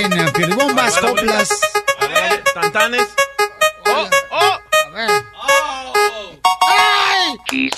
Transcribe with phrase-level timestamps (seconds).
[0.00, 0.10] caer?
[0.10, 1.48] Puede caer en uh, piolibombas, coplas.
[2.54, 3.06] Tantanes.
[3.86, 4.08] ¡Oh!
[4.30, 4.58] ¡Oh!
[4.86, 5.10] A ver.
[6.68, 7.70] ¡Ay!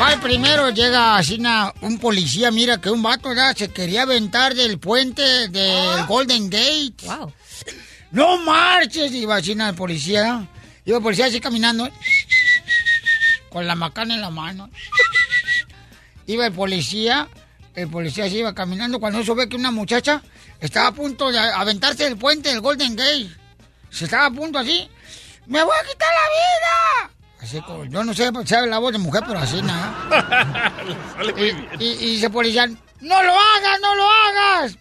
[0.00, 4.02] Va el primero, llega así na- un policía, mira que un vato ya se quería
[4.02, 6.94] aventar del puente del Golden Gate.
[7.04, 7.32] Wow.
[8.10, 9.12] ¡No marches!
[9.12, 10.46] Iba así na, el policía.
[10.84, 11.88] Iba el policía así caminando.
[13.50, 14.70] Con la macana en la mano.
[16.26, 17.28] Iba el policía.
[17.74, 20.22] El policía así iba caminando cuando eso ve que una muchacha
[20.60, 23.30] estaba a punto de aventarse del puente del Golden Gate.
[23.90, 24.88] Se estaba a punto así.
[25.46, 27.14] ¡Me voy a quitar la vida!
[27.40, 30.72] Así como, yo no sé, sabe la voz de mujer, pero así nada.
[31.16, 31.68] Sale muy bien.
[31.80, 34.78] Y, y dice el policía, ¡no lo hagas, no lo hagas!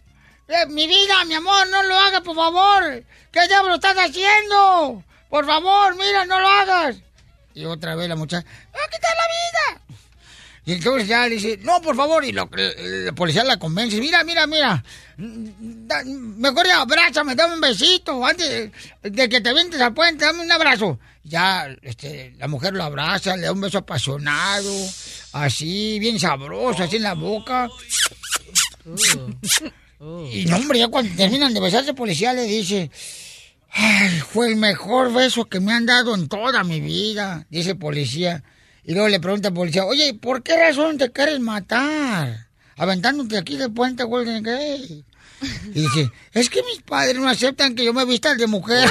[0.48, 3.04] Eh, mi vida, mi amor, no lo hagas, por favor.
[3.32, 5.04] ¿Qué diablo estás haciendo?
[5.30, 6.98] Por favor, mira, no lo hagas.
[7.54, 9.28] Y otra vez la muchacha, ¡me va a quitar la
[9.80, 9.91] vida!
[10.64, 14.24] Y entonces ya le dice, no, por favor, y lo, el policía la convence, mira,
[14.24, 14.84] mira, mira,
[15.18, 18.48] da- mejor ya abrázame, dame un besito, antes
[19.02, 21.00] de, de que te vientes al puente, dame un abrazo.
[21.24, 24.72] Ya, este, la mujer lo abraza, le da un beso apasionado,
[25.34, 27.68] así, bien sabroso, así en la boca.
[30.32, 32.90] Y no, hombre, ya cuando terminan de besarse, el policía le dice,
[33.72, 37.78] ay, fue el mejor beso que me han dado en toda mi vida, dice el
[37.78, 38.44] policía.
[38.84, 42.48] Y luego le pregunta al policía, oye, ¿por qué razón te quieres matar?
[42.78, 45.04] Aventándote aquí del puente Golden Gate.
[45.74, 48.90] Y dice, es que mis padres no aceptan que yo me vista de mujer.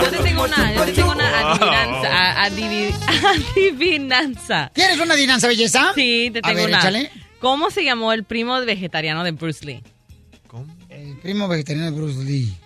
[0.00, 2.08] Yo te tengo una, yo te tengo una adivinanza.
[2.12, 2.94] a- adivi-
[3.56, 4.70] adivinanza.
[4.74, 5.92] ¿Quieres una adivinanza, belleza?
[5.94, 6.78] Sí, te A tengo ver, una.
[6.78, 7.10] échale.
[7.40, 9.82] ¿Cómo se llamó el primo vegetariano de Bruce Lee?
[10.88, 12.56] El primo vegetariano de Bruce Lee.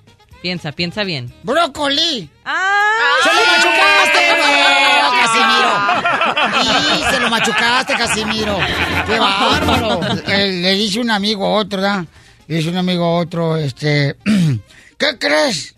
[0.42, 1.32] Piensa, piensa bien.
[1.42, 2.31] ¡Brócoli!
[2.44, 3.16] ¡Ah!
[3.22, 6.98] ¡Se lo machucaste, güey, Casimiro!
[6.98, 8.59] ¡Y se lo machucaste, Casimiro!
[9.06, 10.00] ¡Qué bárbaro!
[10.28, 12.04] Eh, le dice un amigo a otro, ¿verdad?
[12.47, 14.16] Le dice un amigo a otro, este...
[14.98, 15.75] ¿Qué crees?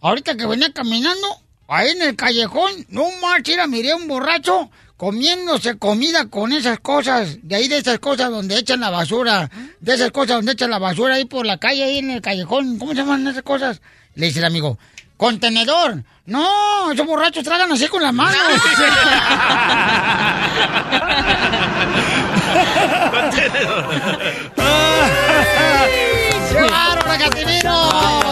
[0.00, 1.28] Ahorita que venía caminando,
[1.68, 6.78] ahí en el callejón, no marches, mira, miré a un borracho comiéndose comida con esas
[6.78, 9.50] cosas, de ahí de esas cosas donde echan la basura,
[9.80, 12.78] de esas cosas donde echan la basura ahí por la calle, ahí en el callejón,
[12.78, 13.80] ¿cómo se llaman esas cosas?
[14.14, 14.78] Le dice el amigo,
[15.16, 16.04] contenedor.
[16.26, 18.36] No, esos borrachos tragan así con las manos.
[26.50, 28.29] ¡Qué bárbaro.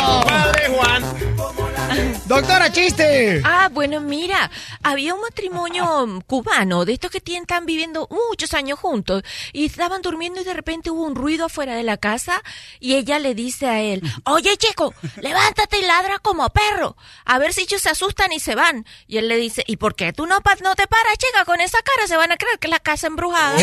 [2.28, 3.41] Doctora, chiste.
[3.43, 4.50] Ah, bueno, mira,
[4.83, 9.22] había un matrimonio cubano de estos que tienen, están viviendo muchos años juntos
[9.55, 12.43] y estaban durmiendo y de repente hubo un ruido afuera de la casa
[12.81, 17.55] y ella le dice a él, oye chico, levántate y ladra como perro, a ver
[17.55, 18.84] si ellos se asustan y se van.
[19.06, 21.47] Y él le dice, ¿y por qué tú no, pa- no te paras, chica?
[21.47, 23.56] Con esa cara se van a creer que es la casa embrujada.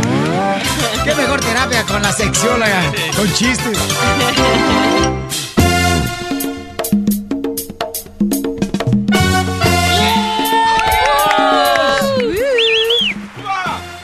[1.04, 3.78] Qué mejor terapia con la sexióloga, con chistes.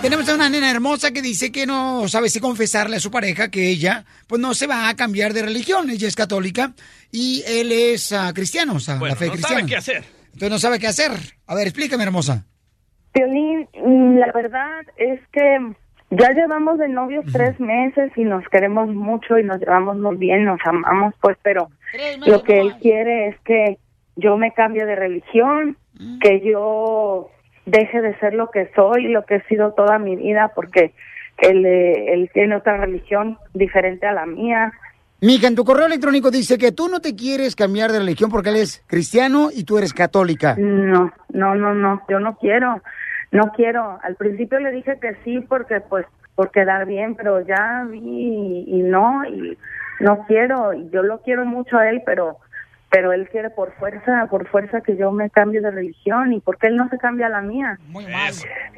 [0.03, 3.51] Tenemos a una nena hermosa que dice que no sabe si confesarle a su pareja
[3.51, 5.91] que ella pues no se va a cambiar de religión.
[5.91, 6.75] Ella es católica
[7.11, 9.61] y él es ah, cristiano, o sea, Bueno, la fe no cristiana.
[9.61, 10.05] sabe qué hacer.
[10.27, 11.11] Entonces no sabe qué hacer.
[11.47, 12.45] A ver, explícame, hermosa.
[13.13, 15.75] Piolín, mm, la verdad es que
[16.11, 20.45] ya llevamos de novios tres meses y nos queremos mucho y nos llevamos muy bien,
[20.45, 21.69] nos amamos, pues, pero
[22.27, 23.79] lo que él quiere es que
[24.15, 25.77] yo me cambie de religión,
[26.21, 27.31] que yo
[27.67, 30.95] deje de ser lo que soy, lo que he sido toda mi vida, porque
[31.39, 34.73] él, eh, él tiene otra religión diferente a la mía.
[35.21, 38.51] Mija, en tu correo electrónico dice que tú no te quieres cambiar de religión porque
[38.51, 40.55] él es cristiano y tú eres católica.
[40.59, 42.83] No, no, no, no, yo no quiero,
[43.33, 43.99] no quiero.
[44.03, 48.65] Al principio le dije que sí porque pues por quedar bien, pero ya vi y,
[48.79, 49.57] y no y
[50.01, 50.73] no quiero.
[50.75, 52.39] Y yo lo quiero mucho a él, pero
[52.89, 56.69] pero él quiere por fuerza, por fuerza que yo me cambie de religión y porque
[56.69, 57.79] él no se cambia a la mía.
[57.89, 58.33] Muy mal.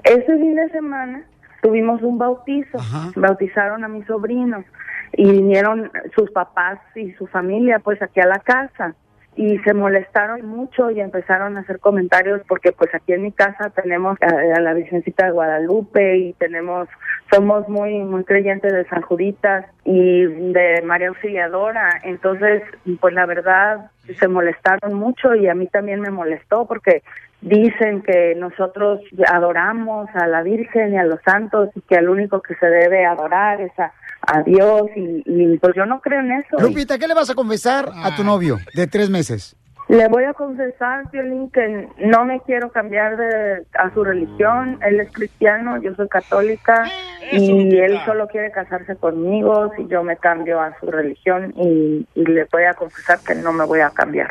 [0.05, 1.23] Ese fin de semana
[1.63, 3.11] tuvimos un bautizo, Ajá.
[3.17, 4.65] bautizaron a mi sobrino
[5.13, 8.95] y vinieron sus papás y su familia pues aquí a la casa
[9.39, 13.71] y se molestaron mucho y empezaron a hacer comentarios porque pues aquí en mi casa
[13.71, 16.89] tenemos a, la Virgencita de Guadalupe y tenemos
[17.31, 22.01] somos muy muy creyentes de San Juditas y de María Auxiliadora.
[22.03, 22.65] Entonces
[22.99, 27.05] pues la verdad se molestaron mucho y a mí también me molestó porque
[27.41, 32.41] dicen que nosotros adoramos a la Virgen y a los santos y que al único
[32.43, 33.93] que se debe adorar es a,
[34.23, 36.57] a Dios y, y, pues yo no creo en eso.
[36.59, 39.57] Lupita, ¿qué le vas a confesar a tu novio de tres meses?
[39.89, 44.79] Le voy a confesar, Violín, que no me quiero cambiar de, a su religión.
[44.83, 46.85] Él es cristiano, yo soy católica
[47.33, 52.25] y él solo quiere casarse conmigo si yo me cambio a su religión y, y
[52.27, 54.31] le voy a confesar que no me voy a cambiar.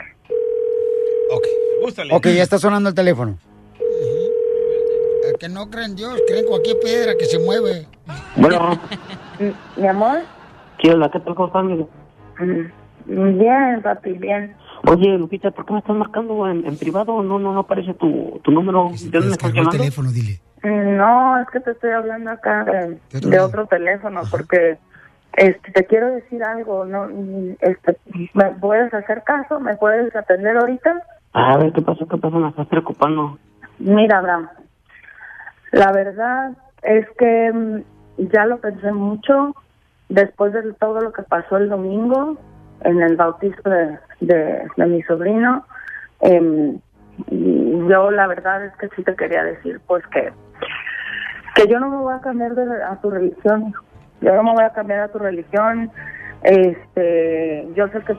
[2.11, 3.37] Ok, ya está sonando el teléfono.
[5.29, 7.85] El que no cree en Dios, cree en cualquier piedra que se mueve.
[8.35, 8.79] Bueno,
[9.75, 10.19] Mi amor,
[10.79, 11.09] ¿qué onda?
[11.11, 11.35] ¿Qué tal?
[11.35, 11.89] ¿Cómo estás,
[12.45, 14.55] mm, bien, papi, bien.
[14.85, 17.21] Oye, Lupita, ¿por qué me estás marcando en, en privado?
[17.23, 18.89] No, no, no aparece tu, tu número.
[18.91, 20.11] ¿De dónde me estás llamando?
[20.11, 20.39] dile.
[20.63, 24.77] Mm, No, es que te estoy hablando acá de, de otro teléfono porque
[25.35, 27.97] este te quiero decir algo, no Mm, este
[28.33, 29.59] ¿me puedes hacer caso?
[29.59, 30.95] ¿Me puedes atender ahorita?
[31.39, 32.07] A ver, ¿qué pasó?
[32.07, 32.39] ¿Qué pasó?
[32.39, 33.37] Me estás preocupando.
[33.77, 34.49] Mira, Abraham,
[35.71, 37.81] la verdad es que mm,
[38.33, 39.55] ya lo pensé mucho
[40.09, 42.37] después de todo lo que pasó el domingo
[42.81, 45.63] en el bautizo de, de, mi sobrino.
[47.29, 50.33] y yo la verdad es que sí te quería decir pues que
[51.53, 53.73] que yo no me voy a cambiar de, a tu religión,
[54.21, 55.91] yo no me voy a cambiar a tu religión.
[56.47, 58.15] Este, yo sé que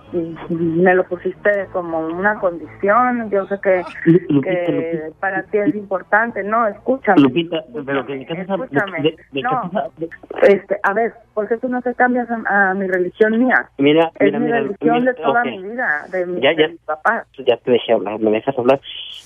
[0.55, 5.21] me lo pusiste como una condición, yo sé que, Lupita, que Lupita.
[5.21, 7.23] para ti es importante, no, escúchame.
[7.23, 9.71] Lupita, pero que ¿qué estás Escúchame, de, de- de no.
[9.97, 10.09] de-
[10.43, 13.71] Este, a ver, ¿por qué tú no te cambias a, a mi religión mía?
[13.79, 16.57] Mira, Es mira, mi mira, religión mira, de toda mi vida, de mi, Ya, de
[16.57, 16.69] ya.
[16.69, 17.25] mi papá.
[17.47, 18.81] Ya te dejé hablar, me dejas hablar.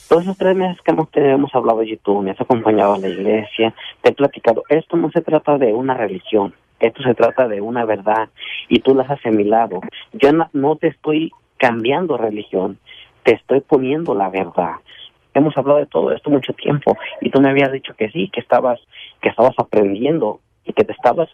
[0.08, 2.98] Todos esos tres meses que hemos, te- hemos hablado y tú me has acompañado a
[2.98, 4.62] la iglesia, te he platicado.
[4.69, 8.29] Esto no se trata de una religión, esto se trata de una verdad
[8.69, 9.81] y tú la has asimilado.
[10.12, 12.79] Yo no, no te estoy cambiando religión,
[13.23, 14.75] te estoy poniendo la verdad.
[15.32, 18.40] Hemos hablado de todo esto mucho tiempo y tú me habías dicho que sí, que
[18.40, 18.81] estabas,
[19.20, 21.29] que estabas aprendiendo y que te estabas,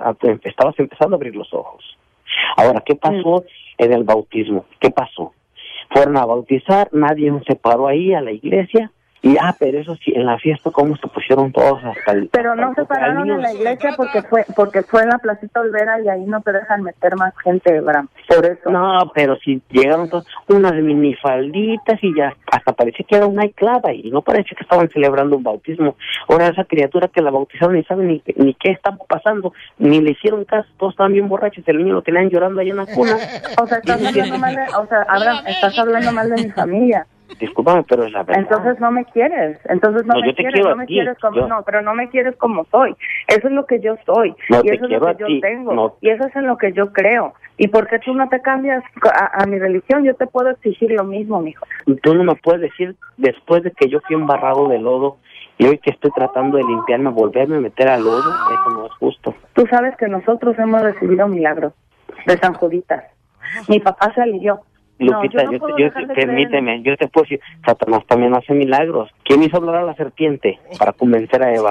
[0.45, 1.97] estabas empezando a abrir los ojos.
[2.57, 3.45] Ahora, ¿qué pasó
[3.79, 4.67] en el bautismo?
[4.81, 5.33] ¿Qué pasó?
[5.91, 8.93] Fueron a bautizar, nadie se paró ahí a la iglesia
[9.23, 12.29] y, ah, pero eso sí, en la fiesta, ¿cómo se pusieron todos hasta el...
[12.29, 16.01] Pero no se pararon en la iglesia porque fue porque fue en la Placita Olvera
[16.01, 18.09] y ahí no te dejan meter más gente, Abraham.
[18.29, 18.71] Por eso.
[18.71, 23.93] No, pero si llegaron todos, unas minifalditas y ya hasta parecía que era una clava
[23.93, 25.97] y no parecía que estaban celebrando un bautismo.
[26.29, 30.13] Ahora esa criatura que la bautizaron ni sabe ni, ni qué estaba pasando, ni le
[30.13, 33.17] hicieron caso, todos estaban bien borrachos, el niño lo tenían llorando ahí en la cuna.
[33.61, 37.07] O sea, estás hablando mal de, o sea, Abraham, estás hablando mal de mi familia.
[37.41, 38.41] Discúlpame, pero es la verdad.
[38.43, 40.87] Entonces no me quieres, entonces no, No, me yo te quieres, quiero no a me
[40.87, 42.97] ti, quieres como yo- no, pero no me quieres como soy.
[43.29, 45.41] Eso es lo que yo soy No, y te eso es lo que yo ti,
[45.41, 45.97] tengo no.
[46.01, 47.35] y eso es en lo que yo creo.
[47.57, 48.83] ¿Y por qué tú no te cambias
[49.13, 50.05] a, a mi religión?
[50.05, 51.67] Yo te puedo exigir lo mismo, mijo.
[52.03, 55.19] Tú no me puedes decir, después de que yo fui embarrado de lodo
[55.59, 58.93] y hoy que estoy tratando de limpiarme, volverme a meter al lodo, eso no es
[58.93, 59.35] justo.
[59.55, 61.73] Tú sabes que nosotros hemos recibido milagros
[62.27, 63.05] de San Juditas.
[63.69, 64.61] Mi papá se alivió.
[64.99, 67.23] No, Lupita, no yo, puedo te- yo- dejar de creer en permíteme, yo te puedo
[67.25, 69.11] decir, Satanás también hace milagros.
[69.25, 71.71] ¿Quién hizo hablar a la serpiente para convencer a Eva?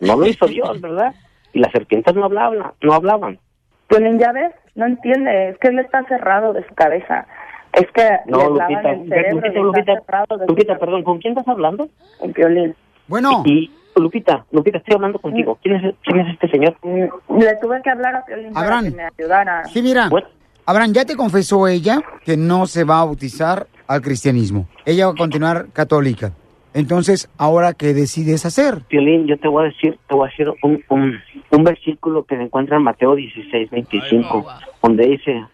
[0.00, 1.14] No lo hizo Dios, ¿verdad?
[1.52, 3.38] Y las serpientes no hablaban, no hablaban.
[3.88, 7.26] Violín, ya ves, no entiende, es que él está cerrado de su cabeza.
[7.72, 11.02] Es que No, le Lupita, lavan el cerebro Lupita, Lupita, cerrado de su Lupita, perdón,
[11.02, 11.88] ¿con quién estás hablando?
[12.18, 12.74] Con Violín.
[13.08, 13.42] Bueno.
[13.46, 15.58] Y, Lupita, Lupita, estoy hablando contigo.
[15.62, 16.76] ¿Quién es, quién es este señor?
[16.84, 19.64] Le tuve que hablar a Violín para que me ayudara.
[19.64, 20.08] Sí, mira.
[20.70, 24.68] Abraham, ya te confesó ella que no se va a bautizar al cristianismo.
[24.86, 26.32] Ella va a continuar católica.
[26.74, 28.82] Entonces, ¿ahora qué decides hacer?
[28.88, 31.18] Violín, yo te voy a decir, te voy a decir un, un,
[31.50, 34.46] un versículo que se encuentra en Mateo 16, 25,
[34.80, 35.44] donde dice,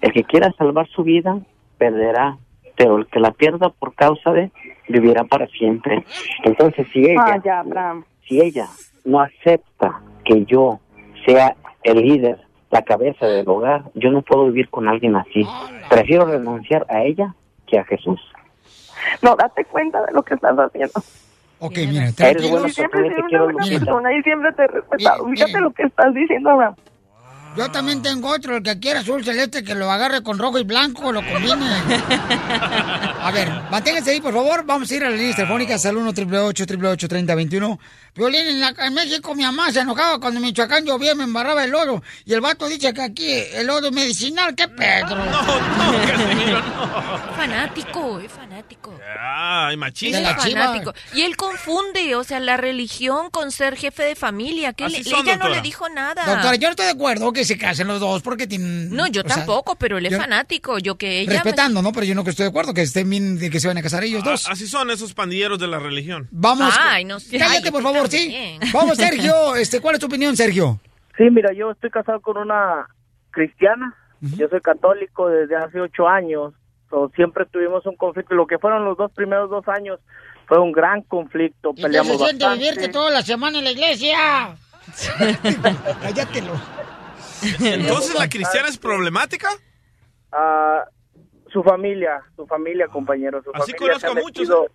[0.00, 1.38] el que quiera salvar su vida,
[1.76, 2.38] perderá,
[2.78, 4.50] pero el que la pierda por causa de,
[4.88, 6.02] vivirá para siempre.
[6.44, 8.04] Entonces, si ella, Ah, ya, Abraham.
[8.26, 8.68] si ella
[9.04, 10.80] no acepta que yo
[11.26, 12.38] sea el líder,
[12.70, 15.46] la cabeza del hogar, yo no puedo vivir con alguien así.
[15.88, 17.34] Prefiero renunciar a ella
[17.66, 18.20] que a Jesús.
[19.22, 20.92] No, date cuenta de lo que estás haciendo.
[21.58, 24.66] Ok, mira, Eres buena Y siempre persona te he quiero, persona y siempre te he
[24.66, 25.28] respetado.
[25.28, 26.74] Fíjate lo que estás diciendo, Abraham.
[27.56, 30.62] Yo también tengo otro, el que quiera azul celeste, que lo agarre con rojo y
[30.62, 31.66] blanco, lo combine.
[33.22, 34.64] A ver, manténganse ahí, por favor.
[34.64, 37.78] Vamos a ir a las líneas telefónicas al 1 888 3021
[38.14, 41.24] Violín, en, la- en México mi mamá se enojaba cuando en Michoacán llovía y me
[41.24, 42.02] embarraba el lodo.
[42.24, 44.54] Y el vato dice que aquí el lodo es medicinal.
[44.54, 45.16] ¿Qué Pedro?
[47.36, 48.94] Fanático, es fanático.
[49.18, 50.34] Ay, Es machista.
[50.36, 50.92] fanático.
[51.14, 54.72] Y él confunde, o sea, la religión con ser jefe de familia.
[54.72, 56.24] Que Así le- son, ella no le dijo nada.
[56.26, 58.90] Doctora, yo no estoy de acuerdo que se casen los dos porque tienen...
[58.94, 60.78] No, yo sea, tampoco, pero él es yo- fanático.
[60.78, 61.30] Yo que ella.
[61.30, 61.92] me- Respetando, ¿no?
[61.92, 63.82] Pero yo no que estoy de acuerdo que estén bien de que se van a
[63.82, 64.46] casar ellos dos.
[64.48, 66.28] A- Así son esos pandilleros de la religión.
[66.30, 66.74] Vamos.
[66.78, 67.38] Ay, no sé.
[67.38, 68.58] Cállate, Ay, por favor, sí.
[68.72, 69.56] Vamos, Sergio.
[69.56, 70.80] Este, ¿Cuál es tu opinión, Sergio?
[71.16, 72.86] Sí, mira, yo estoy casado con una
[73.30, 73.94] cristiana.
[74.20, 76.52] Yo soy católico desde hace ocho años.
[76.90, 78.34] So, siempre tuvimos un conflicto.
[78.34, 80.00] Lo que fueron los dos primeros dos años
[80.46, 81.70] fue un gran conflicto.
[81.70, 82.64] ¿Y qué Peleamos se siente bastante.
[82.70, 84.56] vivirte toda la semana en la iglesia?
[86.02, 86.52] Cállatelo.
[87.60, 89.48] Entonces, ¿la cristiana es problemática?
[90.32, 90.84] Ah,
[91.52, 93.42] su familia, su familia, compañero.
[93.42, 94.66] Su Así familia conozco a muchos, metido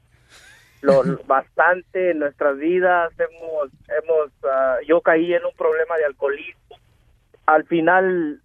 [0.81, 3.11] lo- lo- bastante en nuestras vidas.
[3.19, 3.69] Hemos,
[4.01, 6.77] hemos, ah, yo caí en un problema de alcoholismo.
[7.45, 8.41] Al final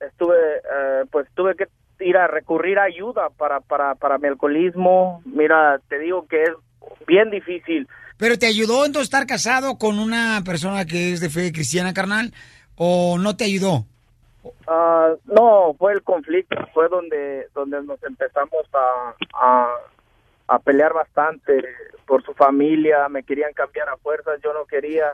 [0.00, 1.66] estuve, eh, pues tuve que
[2.00, 5.22] ir a recurrir a ayuda para, para, para mi alcoholismo.
[5.24, 6.52] Mira, te digo que es
[7.06, 7.88] bien difícil.
[8.16, 12.32] ¿Pero te ayudó entonces estar casado con una persona que es de fe cristiana, carnal?
[12.76, 13.86] ¿O no te ayudó?
[14.66, 19.74] Ah, no, fue el conflicto, fue donde donde nos empezamos a, a,
[20.48, 21.64] a pelear bastante
[22.06, 25.12] por su familia, me querían cambiar a fuerzas, yo no quería.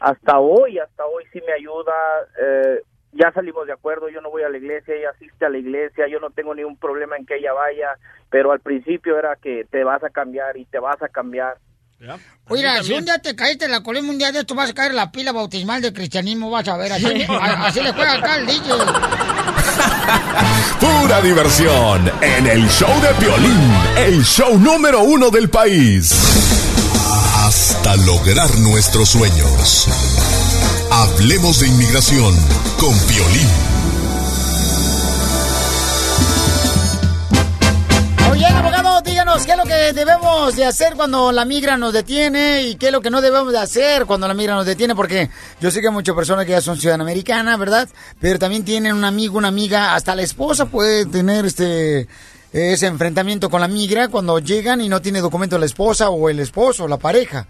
[0.00, 1.92] Hasta hoy, hasta hoy sí me ayuda.
[2.40, 5.58] eh, ya salimos de acuerdo, yo no voy a la iglesia, ella asiste a la
[5.58, 7.88] iglesia, yo no tengo ningún problema en que ella vaya,
[8.30, 11.56] pero al principio era que te vas a cambiar y te vas a cambiar.
[12.48, 14.74] Oiga, si un día te caíste en la colima, un día de esto vas a
[14.74, 16.92] caer en la pila bautismal del cristianismo, vas a ver.
[16.92, 18.72] Así, a- así le juega acá al DJ.
[20.80, 26.12] Pura diversión en el show de Piolín, el show número uno del país.
[27.44, 29.88] Hasta lograr nuestros sueños.
[31.00, 32.34] Hablemos de inmigración
[32.76, 33.46] con Piolín.
[38.32, 42.62] Oye, abogado, díganos qué es lo que debemos de hacer cuando la migra nos detiene
[42.62, 45.30] y qué es lo que no debemos de hacer cuando la migra nos detiene, porque
[45.60, 47.88] yo sé que hay muchas personas que ya son ciudadanas americanas, ¿verdad?
[48.18, 52.08] Pero también tienen un amigo, una amiga, hasta la esposa puede tener este
[52.52, 56.40] ese enfrentamiento con la migra cuando llegan y no tiene documento la esposa o el
[56.40, 57.46] esposo, la pareja.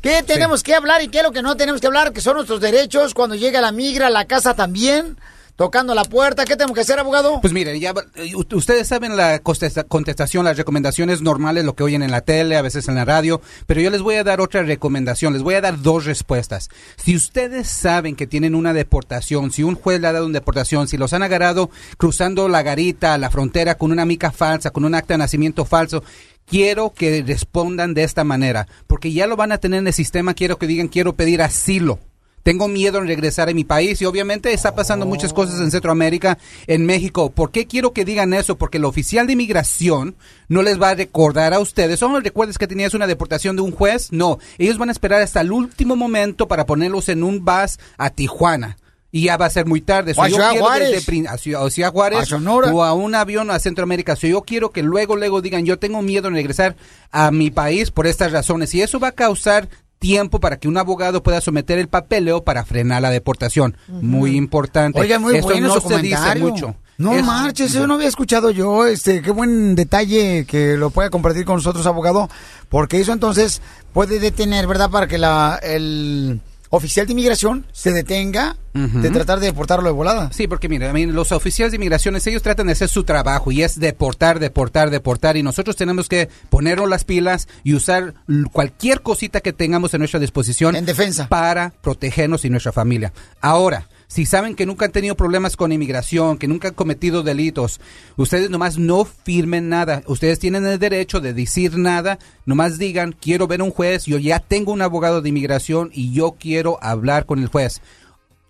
[0.00, 2.12] ¿Qué tenemos que hablar y qué es lo que no tenemos que hablar?
[2.12, 5.16] Que son nuestros derechos cuando llega la migra a la casa también,
[5.56, 6.44] tocando la puerta.
[6.44, 7.40] ¿Qué tenemos que hacer, abogado?
[7.40, 12.02] Pues miren, ya eh, ustedes saben la contesta- contestación, las recomendaciones normales, lo que oyen
[12.02, 14.62] en la tele, a veces en la radio, pero yo les voy a dar otra
[14.62, 16.68] recomendación, les voy a dar dos respuestas.
[16.96, 20.88] Si ustedes saben que tienen una deportación, si un juez le ha dado una deportación,
[20.88, 24.94] si los han agarrado cruzando la garita, la frontera con una mica falsa, con un
[24.94, 26.04] acta de nacimiento falso,
[26.46, 30.34] quiero que respondan de esta manera, porque ya lo van a tener en el sistema,
[30.34, 31.98] quiero que digan, quiero pedir asilo.
[32.46, 36.38] Tengo miedo en regresar a mi país y obviamente está pasando muchas cosas en Centroamérica,
[36.68, 37.30] en México.
[37.30, 38.56] ¿Por qué quiero que digan eso?
[38.56, 40.14] Porque el oficial de inmigración
[40.46, 41.98] no les va a recordar a ustedes.
[41.98, 44.12] ¿Solo recuerdas que tenías una deportación de un juez?
[44.12, 48.10] No, ellos van a esperar hasta el último momento para ponerlos en un bus a
[48.10, 48.76] Tijuana.
[49.10, 50.14] Y ya va a ser muy tarde.
[50.16, 50.90] O a yo quiero Juárez.
[51.04, 52.72] desde a Ciudad, a Ciudad Juárez A Sonora.
[52.72, 54.14] o a un avión a Centroamérica.
[54.14, 56.76] So, yo quiero que luego, luego digan, yo tengo miedo en regresar
[57.10, 58.72] a mi país por estas razones.
[58.72, 59.68] Y eso va a causar
[60.06, 63.76] tiempo para que un abogado pueda someter el papeleo para frenar la deportación.
[63.88, 65.00] Muy importante.
[65.00, 66.76] Oiga, muy Esto bueno no su se dice mucho.
[66.98, 68.86] No Es- marches, eso no había escuchado yo.
[68.86, 72.30] Este, qué buen detalle que lo pueda compartir con nosotros, abogado,
[72.68, 73.60] porque eso entonces
[73.92, 74.90] puede detener, ¿verdad?
[74.90, 76.40] Para que la el
[76.76, 80.30] oficial de inmigración se detenga de tratar de deportarlo de volada.
[80.32, 83.80] Sí, porque mira, los oficiales de inmigraciones, ellos tratan de hacer su trabajo y es
[83.80, 88.14] deportar, deportar, deportar y nosotros tenemos que ponernos las pilas y usar
[88.52, 93.12] cualquier cosita que tengamos a nuestra disposición en defensa para protegernos y nuestra familia.
[93.40, 97.80] Ahora, si saben que nunca han tenido problemas con inmigración, que nunca han cometido delitos,
[98.16, 100.02] ustedes nomás no firmen nada.
[100.06, 104.38] Ustedes tienen el derecho de decir nada, nomás digan, quiero ver un juez, yo ya
[104.38, 107.80] tengo un abogado de inmigración y yo quiero hablar con el juez.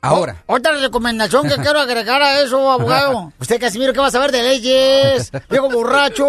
[0.07, 0.37] Ahora.
[0.47, 3.33] O- otra recomendación que quiero agregar a eso, abogado.
[3.41, 5.31] Usted, Casimiro, ¿qué va a saber de leyes?
[5.51, 6.27] Viejo borracho.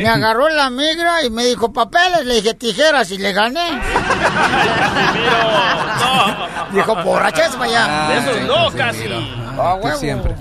[0.00, 2.24] Me agarró en la migra y me dijo papeles.
[2.24, 3.80] Le dije tijeras y le gané.
[6.72, 7.86] Dijo borrachas para allá.
[7.88, 8.98] Ah, Eso sí, no, sí, casi.
[9.02, 9.18] mira.
[9.58, 10.34] Ah, siempre.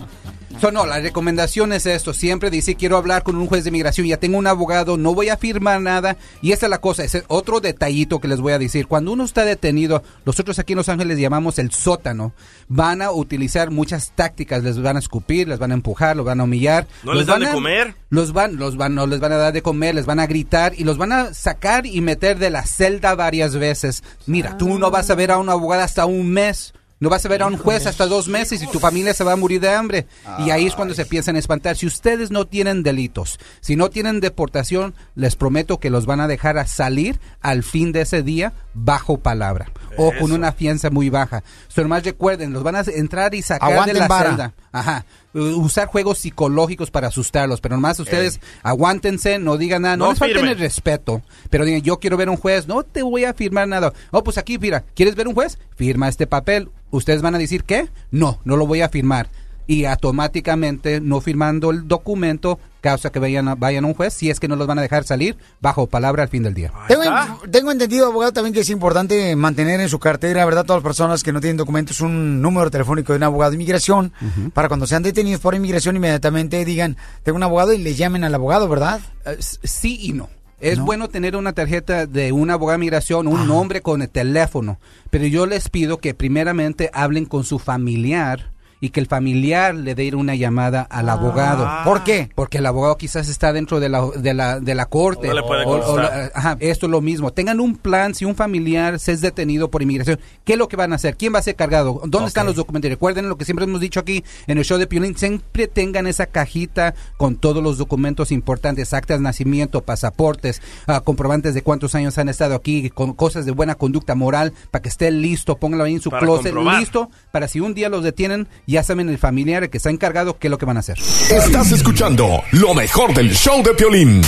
[0.62, 2.13] So, no, la recomendación es esto.
[2.13, 5.29] Siempre dice, quiero hablar con un juez de inmigración, ya tengo un abogado, no voy
[5.29, 6.15] a firmar nada.
[6.41, 8.88] Y esa es la cosa, ese es otro detallito que les voy a decir.
[8.88, 12.33] Cuando uno está detenido, nosotros aquí en Los Ángeles llamamos el sótano.
[12.67, 16.39] Van a utilizar muchas tácticas, les van a escupir, les van a empujar, los van
[16.39, 16.88] a humillar.
[17.03, 17.95] ¿No los les dan van de a- comer?
[18.09, 20.74] Los van, los van, no les van a dar de comer, les van a gritar
[20.77, 24.03] y los van a sacar y meter de la celda varias veces.
[24.25, 26.74] Mira, tú no vas a ver a una abogada hasta un mes.
[27.00, 29.34] No vas a ver a un juez hasta dos meses y tu familia se va
[29.34, 30.08] a morir de hambre.
[30.40, 31.75] Y ahí es cuando se piensan espantar.
[31.75, 36.28] Si ustedes no tienen delitos, si no tienen deportación, les prometo que los van a
[36.28, 41.10] dejar a salir al fin de ese día bajo palabra o con una fianza muy
[41.10, 41.44] baja.
[41.68, 44.30] Solo más recuerden, los van a entrar y sacar Aguanten de la vara.
[44.30, 44.54] celda.
[44.75, 45.05] Ajá.
[45.34, 50.20] Usar juegos psicológicos para asustarlos, pero nomás ustedes aguántense, no digan nada, no, No les
[50.20, 50.51] falten firmen.
[50.53, 53.94] el respeto, pero digan, yo quiero ver un juez, no te voy a firmar nada.
[54.12, 55.60] Oh, pues aquí, mira, ¿quieres ver un juez?
[55.77, 56.70] Firma este papel.
[56.91, 57.88] Ustedes van a decir, ¿qué?
[58.12, 59.29] No, no lo voy a firmar.
[59.65, 64.30] Y automáticamente, no firmando el documento, causa que vayan a, vayan a un juez, si
[64.30, 66.72] es que no los van a dejar salir bajo palabra al fin del día.
[66.88, 67.01] Tengo,
[67.50, 70.65] tengo entendido, abogado, también que es importante mantener en su cartera, ¿verdad?
[70.65, 74.13] Todas las personas que no tienen documentos, un número telefónico de un abogado de inmigración,
[74.54, 78.36] para cuando sean detenidos por inmigración, inmediatamente digan, tengo un abogado y le llamen al
[78.36, 79.01] abogado, ¿verdad?
[79.25, 80.30] Eh, sí y no.
[80.60, 84.80] Es bueno tener una tarjeta de un abogado de migración, un nombre con el teléfono,
[85.10, 88.54] pero yo les pido que primeramente hablen con su familiar
[88.86, 91.68] y que el familiar le dé una llamada al abogado.
[91.84, 92.30] ¿Por qué?
[92.36, 95.27] Porque el abogado quizás está dentro de la, de la, de la corte.
[95.27, 97.32] No le puede O- o ajá, esto es lo mismo.
[97.34, 100.75] Tengan un plan, si un familiar se es detenido por inmigración, ¿qué es lo que
[100.75, 101.15] van a hacer?
[101.18, 102.01] ¿Quién va a ser cargado?
[102.06, 102.89] ¿Dónde están los documentos?
[102.92, 106.27] Recuerden lo que siempre hemos dicho aquí en el show de Piolín, siempre tengan esa
[106.27, 112.18] cajita con todos los documentos importantes, actas de nacimiento, pasaportes, ah, comprobantes de cuántos años
[112.20, 115.94] han estado aquí, con cosas de buena conducta moral, para que esté listo, pónganlo ahí
[115.96, 116.80] en su Para closet, comprobar.
[116.80, 120.48] listo, para si un día los detienen, ya saben el familiar que está encargado qué
[120.48, 120.98] es lo que van a hacer.
[120.98, 124.22] Estás escuchando lo mejor del show de Piolín.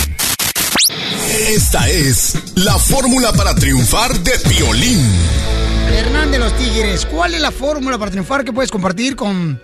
[1.48, 4.98] Esta es la fórmula para triunfar de Piolín.
[5.92, 9.60] Hernán de los Tigres, ¿cuál es la fórmula para triunfar que puedes compartir con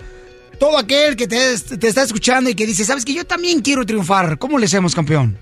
[0.58, 1.36] todo aquel que te,
[1.78, 4.38] te está escuchando y que dice, sabes que yo también quiero triunfar?
[4.38, 5.38] ¿Cómo le hacemos, campeón?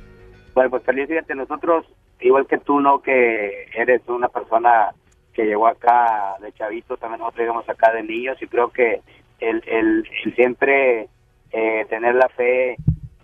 [0.55, 1.87] Bueno, pues feliz, fíjate, nosotros,
[2.21, 3.01] igual que tú, ¿no?
[3.01, 4.91] Que eres una persona
[5.33, 9.01] que llegó acá de chavito, también nosotros llegamos acá de niños y creo que
[9.43, 11.09] el, el, el siempre
[11.53, 12.77] eh, tener la fe,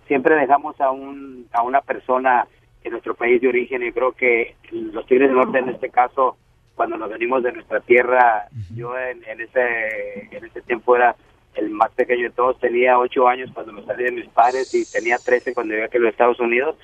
[0.06, 2.46] siempre dejamos a, un, a una persona
[2.82, 6.36] en nuestro país de origen y creo que los Tigres del Norte en este caso,
[6.74, 11.16] cuando nos venimos de nuestra tierra, yo en, en ese en ese tiempo era
[11.54, 14.90] el más pequeño de todos, tenía ocho años cuando me salí de mis padres y
[14.90, 16.76] tenía 13 cuando llegué aquí a los Estados Unidos.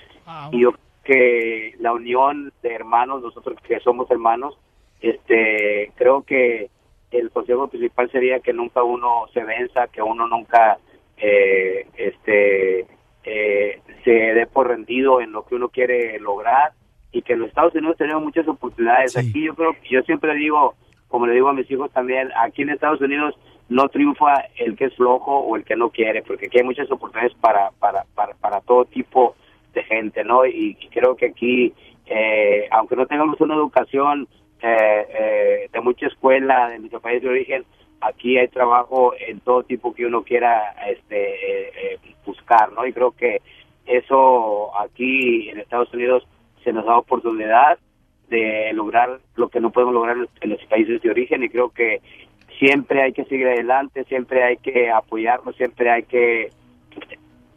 [0.50, 4.58] Y yo creo que la unión de hermanos, nosotros que somos hermanos,
[5.00, 6.70] este, creo que
[7.18, 10.78] el consejo principal sería que nunca uno se venza, que uno nunca
[11.16, 12.86] eh, este
[13.24, 16.72] eh, se dé por rendido en lo que uno quiere lograr
[17.12, 19.16] y que en los Estados Unidos tenemos muchas oportunidades.
[19.16, 20.74] Aquí yo creo, yo siempre digo,
[21.08, 23.34] como le digo a mis hijos también, aquí en Estados Unidos
[23.68, 26.90] no triunfa el que es flojo o el que no quiere, porque aquí hay muchas
[26.90, 29.36] oportunidades para para para, para todo tipo
[29.72, 30.44] de gente, ¿no?
[30.44, 31.72] Y, y creo que aquí,
[32.06, 34.28] eh, aunque no tengamos una educación
[34.66, 37.64] eh, eh, de mucha escuela de nuestro país de origen,
[38.00, 41.18] aquí hay trabajo en todo tipo que uno quiera este
[41.66, 42.86] eh, eh, buscar, ¿no?
[42.86, 43.42] Y creo que
[43.86, 46.26] eso aquí en Estados Unidos
[46.62, 47.78] se nos da oportunidad
[48.30, 52.00] de lograr lo que no podemos lograr en- los países de origen y creo que
[52.58, 56.50] siempre hay que seguir adelante, siempre hay que apoyarnos, siempre hay que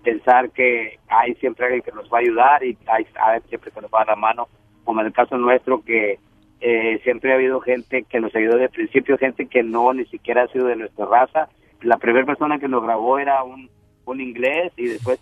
[0.03, 3.81] pensar que hay siempre alguien que nos va a ayudar y hay alguien siempre que
[3.81, 4.47] nos va a dar la mano,
[4.83, 6.19] como en el caso nuestro que
[6.61, 10.43] eh, siempre ha habido gente que nos ayudó el principio, gente que no ni siquiera
[10.43, 11.49] ha sido de nuestra raza.
[11.81, 13.69] La primera persona que nos grabó era un,
[14.05, 15.19] un inglés y después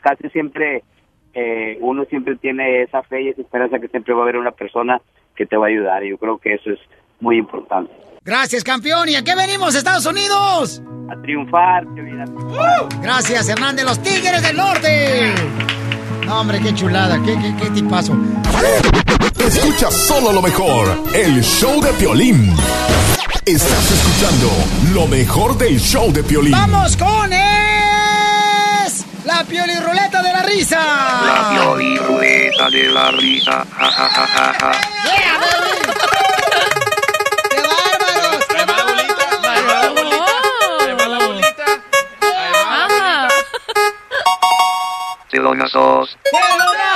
[0.00, 0.84] casi siempre
[1.34, 4.52] eh, uno siempre tiene esa fe y esa esperanza que siempre va a haber una
[4.52, 5.00] persona
[5.34, 6.78] que te va a ayudar y yo creo que eso es
[7.20, 7.92] muy importante.
[8.24, 9.08] Gracias, campeón.
[9.08, 10.82] ¿Y a qué venimos, Estados Unidos?
[11.10, 12.88] A triunfar, que viene a triunfar.
[13.02, 15.32] Gracias, Hernán de los Tigres del Norte.
[16.26, 18.14] No, hombre, qué chulada, qué, qué, qué tipazo.
[19.20, 22.54] Escucha solo lo mejor, el show de Piolín.
[23.44, 24.50] Estás escuchando
[24.92, 26.52] lo mejor del show de Piolín.
[26.52, 30.78] ¡Vamos con es la pioli ruleta de la risa!
[30.78, 33.64] La pioli ruleta de la risa.
[33.78, 34.26] Ja, ja, ja,
[34.60, 34.72] ja.
[35.02, 35.78] ¡Qué bárbaros!
[38.48, 38.64] ¡Qué
[45.30, 46.18] Telonazos.
[46.32, 46.87] ¡Telonazos!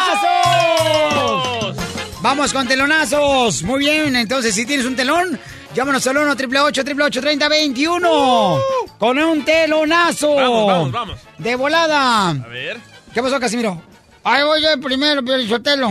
[2.23, 3.65] Vamos con telonazos.
[3.65, 5.39] Muy bien, entonces si tienes un telón,
[5.75, 8.61] llámanos al 1 888 3021
[8.97, 10.37] con un telonazo.
[10.37, 11.21] Vamos, vamos, vamos.
[11.39, 12.29] De volada.
[12.29, 12.79] A ver.
[13.13, 13.83] ¿Qué pasó, Casimiro?
[14.23, 15.91] Ahí voy yo el primero, Piolichotelo.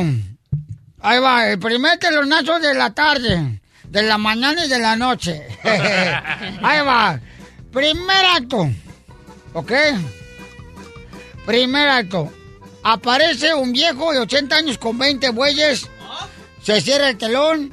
[1.02, 5.46] Ahí va, el primer telonazo de la tarde, de la mañana y de la noche.
[5.64, 7.20] Ahí va.
[7.74, 8.70] Primer acto.
[9.52, 9.72] ¿Ok?
[11.46, 12.32] Primer acto.
[12.84, 15.90] Aparece un viejo de 80 años con 20 bueyes.
[16.64, 17.72] Se cierra el telón.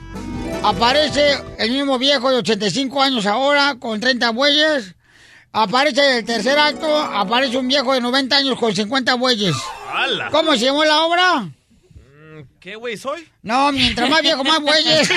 [0.63, 4.95] Aparece el mismo viejo de 85 años ahora con 30 bueyes.
[5.53, 6.97] Aparece el tercer acto.
[6.99, 9.55] Aparece un viejo de 90 años con 50 bueyes.
[9.93, 10.31] ¡Hala!
[10.31, 11.49] ¿Cómo se llamó la obra?
[12.61, 13.29] ¿Qué güey soy?
[13.43, 15.09] No, mientras más viejo, más bueyes.
[15.09, 15.17] ¡Qué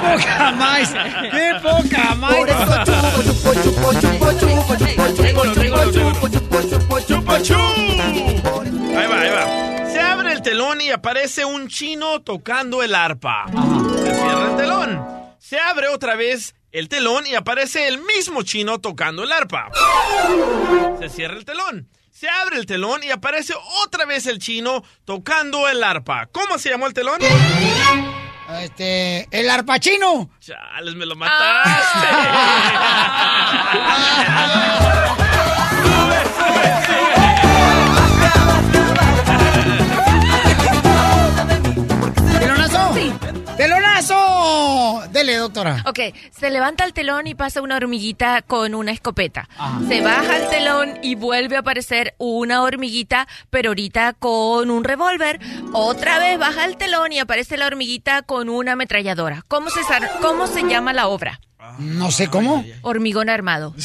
[0.00, 0.94] poca más!
[1.30, 2.32] ¡Qué poca más!
[10.42, 13.46] El telón y aparece un chino tocando el arpa.
[13.46, 15.06] Se cierra el telón.
[15.38, 19.70] Se abre otra vez el telón y aparece el mismo chino tocando el arpa.
[20.98, 21.88] Se cierra el telón.
[22.10, 26.26] Se abre el telón y aparece otra vez el chino tocando el arpa.
[26.32, 27.20] ¿Cómo se llamó el telón?
[28.60, 30.28] Este, el arpachino.
[30.40, 32.08] Chales, me lo mataste.
[44.02, 45.08] ¡Telonazo!
[45.10, 45.82] Dele, doctora.
[45.86, 45.98] Ok,
[46.36, 49.48] se levanta el telón y pasa una hormiguita con una escopeta.
[49.88, 55.40] Se baja el telón y vuelve a aparecer una hormiguita, pero ahorita con un revólver.
[55.72, 59.44] Otra vez baja el telón y aparece la hormiguita con una ametralladora.
[59.48, 59.80] ¿Cómo se,
[60.20, 61.40] cómo se llama la obra?
[61.78, 62.64] No sé cómo.
[62.82, 63.74] Hormigón armado.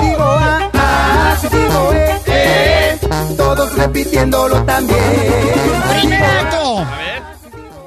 [0.00, 2.35] digo ah, ah, digo eh, eh,
[3.36, 5.00] todos repitiéndolo también.
[6.00, 6.86] Primer acto.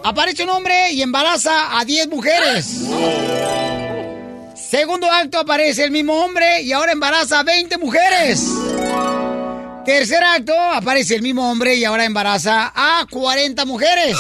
[0.04, 2.86] Aparece un hombre y embaraza a 10 mujeres.
[4.56, 8.48] Segundo acto aparece el mismo hombre y ahora embaraza a 20 mujeres.
[9.86, 14.18] Tercer acto aparece el mismo hombre y ahora embaraza a 40 mujeres.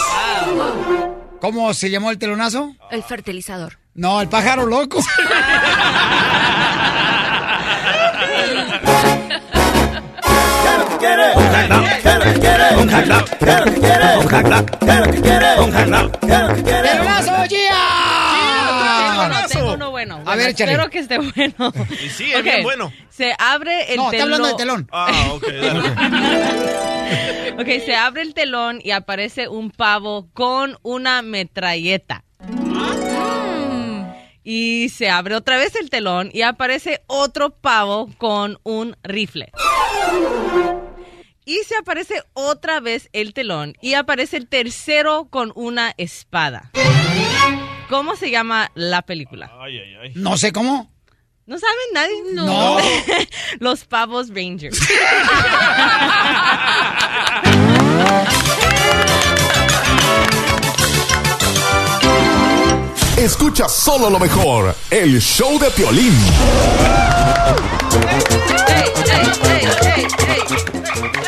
[1.39, 2.75] ¿Cómo se llamó el telonazo?
[2.91, 3.77] El fertilizador.
[3.93, 4.99] No, el pájaro loco.
[16.09, 20.21] ¡Telonazo, Tengo uno, tengo uno bueno.
[20.25, 20.71] A ver, échale.
[20.71, 21.73] Espero que esté bueno.
[22.03, 22.91] Y sí, es bien bueno.
[23.09, 24.33] Se abre el No, está telón.
[24.33, 24.87] hablando de telón.
[24.91, 25.43] Ah, ok.
[27.59, 32.23] Ok, se abre el telón y aparece un pavo con una metralleta.
[34.43, 39.51] Y se abre otra vez el telón y aparece otro pavo con un rifle.
[41.49, 46.69] Y se aparece otra vez el telón y aparece el tercero con una espada.
[47.89, 49.51] ¿Cómo se llama la película?
[49.59, 50.11] Ay, ay, ay.
[50.13, 50.91] No sé cómo.
[51.47, 52.15] ¿No saben nadie?
[52.35, 52.77] No.
[53.59, 54.79] Los pavos Rangers.
[63.17, 66.13] Escucha solo lo mejor, el show de Piolín.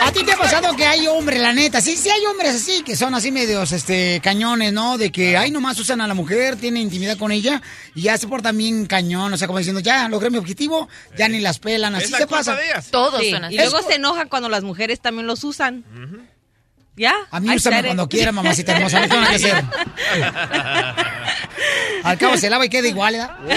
[0.01, 1.81] ¿A ti te ha pasado que hay hombres, la neta?
[1.81, 4.97] Sí, sí hay hombres así, que son así medios, este, cañones, ¿no?
[4.97, 7.61] De que, ay, nomás usan a la mujer, tienen intimidad con ella
[7.95, 11.27] y ya se portan bien cañón, o sea, como diciendo, ya logré mi objetivo, ya
[11.27, 12.55] ni las pelan, así se pasa.
[12.55, 12.89] de ellas.
[12.91, 13.55] Todos Sí, son así.
[13.55, 15.83] Y luego se enoja cuando las mujeres también los usan.
[16.97, 17.13] ¿Ya?
[17.31, 19.63] A mí úsame cuando quiera, mamacita hermosa, no tengo que hacer.
[22.03, 23.37] Al cabo se lava y queda igual, ¿verdad?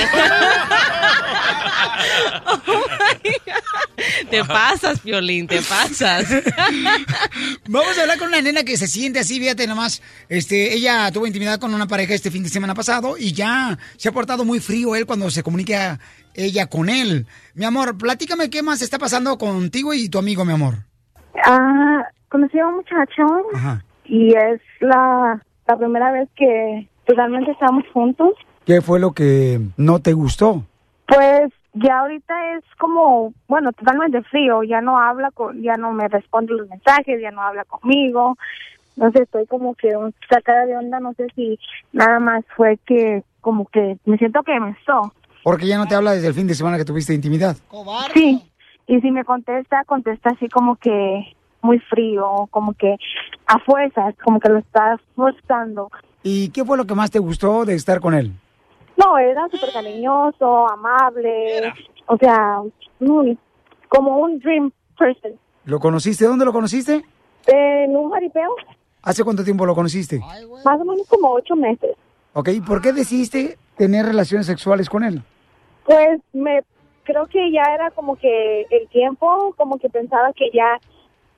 [4.31, 6.27] Te pasas, Piolín, te pasas.
[7.69, 10.03] Vamos a hablar con una nena que se siente así, fíjate nomás.
[10.29, 14.09] Este, ella tuvo intimidad con una pareja este fin de semana pasado y ya se
[14.09, 15.99] ha portado muy frío él cuando se comunica
[16.35, 17.27] ella con él.
[17.55, 20.75] Mi amor, platícame qué más está pasando contigo y tu amigo, mi amor.
[21.45, 23.23] Ah, conocí a un muchacho
[23.55, 23.85] Ajá.
[24.05, 28.31] y es la, la primera vez que pues, realmente estamos juntos.
[28.65, 30.63] ¿Qué fue lo que no te gustó?
[31.07, 36.09] Pues ya ahorita es como, bueno, totalmente frío, ya no habla con, ya no me
[36.09, 38.37] responde los mensajes, ya no habla conmigo.
[38.97, 41.59] No sé, estoy como que un- sacada de onda, no sé si
[41.93, 45.13] nada más fue que como que me siento que me estó.
[45.43, 47.57] Porque ya no te habla desde el fin de semana que tuviste intimidad.
[48.15, 48.41] Sí,
[48.87, 52.97] y si me contesta, contesta así como que muy frío, como que
[53.47, 55.91] a fuerzas, como que lo está forzando.
[56.27, 58.33] ¿Y qué fue lo que más te gustó de estar con él?
[58.97, 61.71] No, era súper cariñoso, amable,
[62.07, 62.63] o sea,
[63.89, 65.33] como un dream person.
[65.67, 66.25] ¿Lo conociste?
[66.25, 67.05] ¿Dónde lo conociste?
[67.47, 68.57] En un jaripeo.
[69.03, 70.19] ¿Hace cuánto tiempo lo conociste?
[70.65, 71.95] Más o menos como ocho meses.
[72.33, 75.23] Ok, ¿por qué decidiste tener relaciones sexuales con él?
[75.85, 76.63] Pues me
[77.03, 80.81] creo que ya era como que el tiempo, como que pensaba que ya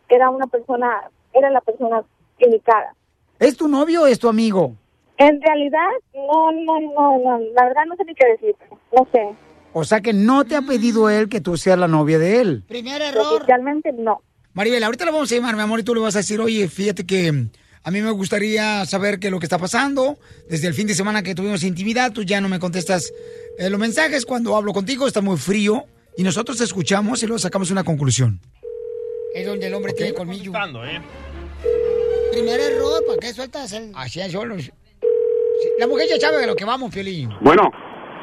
[0.09, 2.05] era una persona, era la persona
[2.39, 2.95] indicada.
[3.39, 4.77] ¿Es tu novio o es tu amigo?
[5.19, 8.55] En realidad, no, no, no, no, la verdad no sé ni qué decir,
[8.95, 9.35] no sé.
[9.73, 12.65] O sea que no te ha pedido él que tú seas la novia de él.
[12.67, 13.45] Primer error.
[13.47, 14.23] Realmente no.
[14.55, 16.67] Maribel, ahorita le vamos a llamar, mi amor, y tú le vas a decir, oye,
[16.69, 17.49] fíjate que
[17.83, 20.19] a mí me gustaría saber qué es lo que está pasando.
[20.49, 23.13] Desde el fin de semana que tuvimos intimidad, tú ya no me contestas
[23.59, 25.85] eh, los mensajes cuando hablo contigo, está muy frío.
[26.17, 28.41] Y nosotros escuchamos y luego sacamos una conclusión.
[29.35, 30.53] Es donde el hombre tiene colmillo.
[30.87, 31.03] ¿eh?
[32.31, 33.93] Primer error, ¿para qué sueltas el...?
[33.97, 34.59] Así es, solo.
[34.59, 34.71] Sí,
[35.79, 37.31] La mujer ya sabe de lo que vamos, Piolín.
[37.41, 37.71] Bueno,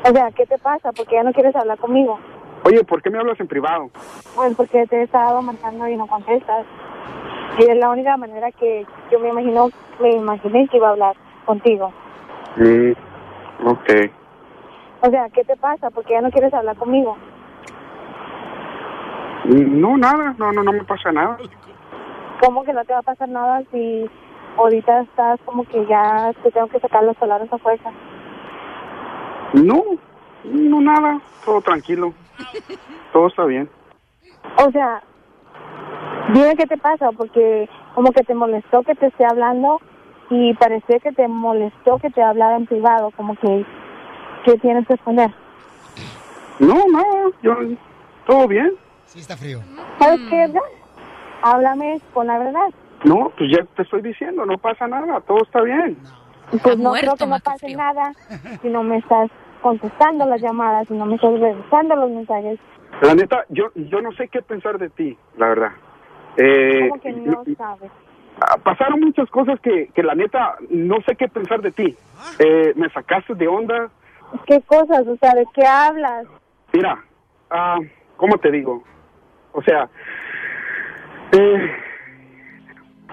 [0.03, 0.91] O sea, ¿qué te pasa?
[0.91, 2.19] Porque ya no quieres hablar conmigo.
[2.65, 3.89] oye, ¿por qué me hablas en privado?
[4.35, 6.65] Pues porque te he estado marcando y no contestas.
[7.59, 11.15] Y es la única manera que yo me imagino, me imaginé que iba a hablar
[11.45, 11.93] contigo.
[12.57, 12.91] Mm,
[13.67, 13.89] ok.
[15.01, 15.89] O sea, ¿qué te pasa?
[15.91, 17.15] Porque ya no quieres hablar conmigo.
[19.45, 21.37] Mm, No, nada, no, no, no me pasa nada.
[22.43, 24.05] ¿Cómo que no te va a pasar nada si
[24.57, 27.89] ahorita estás como que ya te tengo que sacar los palabras a fuerza?
[29.53, 29.81] No,
[30.43, 32.13] no nada, todo tranquilo.
[33.13, 33.69] Todo está bien.
[34.57, 35.03] O sea,
[36.33, 39.79] dime qué te pasa, porque como que te molestó que te esté hablando
[40.29, 43.65] y parece que te molestó que te hablara en privado, como que,
[44.43, 45.33] que tienes que esconder.
[46.59, 47.55] No, nada, yo,
[48.25, 48.73] todo bien.
[49.05, 49.59] Sí, está frío.
[49.97, 50.82] ¿Sabes qué, Edgar?
[51.43, 52.69] Háblame con la verdad.
[53.03, 55.97] No, pues ya te estoy diciendo, no pasa nada, todo está bien.
[56.63, 58.13] Pues no creo que no pase nada
[58.61, 59.29] si no me estás
[59.61, 62.59] contestando las llamadas, si no me estás revisando los mensajes.
[63.01, 65.71] La neta, yo, yo no sé qué pensar de ti, la verdad.
[66.37, 67.91] Eh, Como que no sabes.
[68.39, 71.95] ah, pasaron muchas cosas que, que la neta no sé qué pensar de ti.
[72.39, 73.89] Eh, me sacaste de onda.
[74.45, 75.05] ¿Qué cosas?
[75.07, 76.25] O sea, ¿de qué hablas?
[76.71, 77.03] Mira,
[77.49, 77.79] ah,
[78.15, 78.81] ¿cómo te digo?
[79.51, 79.89] O sea,
[81.33, 81.71] eh,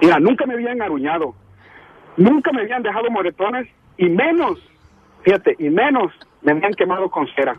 [0.00, 1.34] mira, nunca me habían aruñado,
[2.16, 4.58] nunca me habían dejado moretones y menos,
[5.22, 7.56] fíjate, y menos me habían quemado con cera.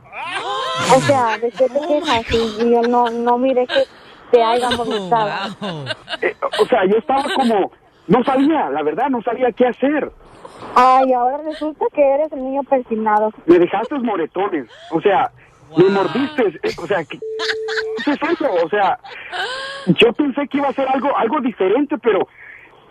[0.96, 2.32] O sea, ¿de qué te quejas?
[2.32, 3.84] Y, y yo no, no mire que
[4.32, 5.56] te haya molestado.
[6.22, 7.72] Eh, o sea, yo estaba como,
[8.08, 10.12] no sabía, la verdad, no sabía qué hacer.
[10.76, 13.32] Ay, ahora resulta que eres el niño persignado.
[13.46, 15.32] Me dejaste moretones, o sea,
[15.78, 17.20] me mordiste, eh, o sea, ¿qué,
[18.06, 18.46] qué es eso?
[18.66, 19.00] O sea,
[19.88, 22.28] yo pensé que iba a ser algo, algo diferente, pero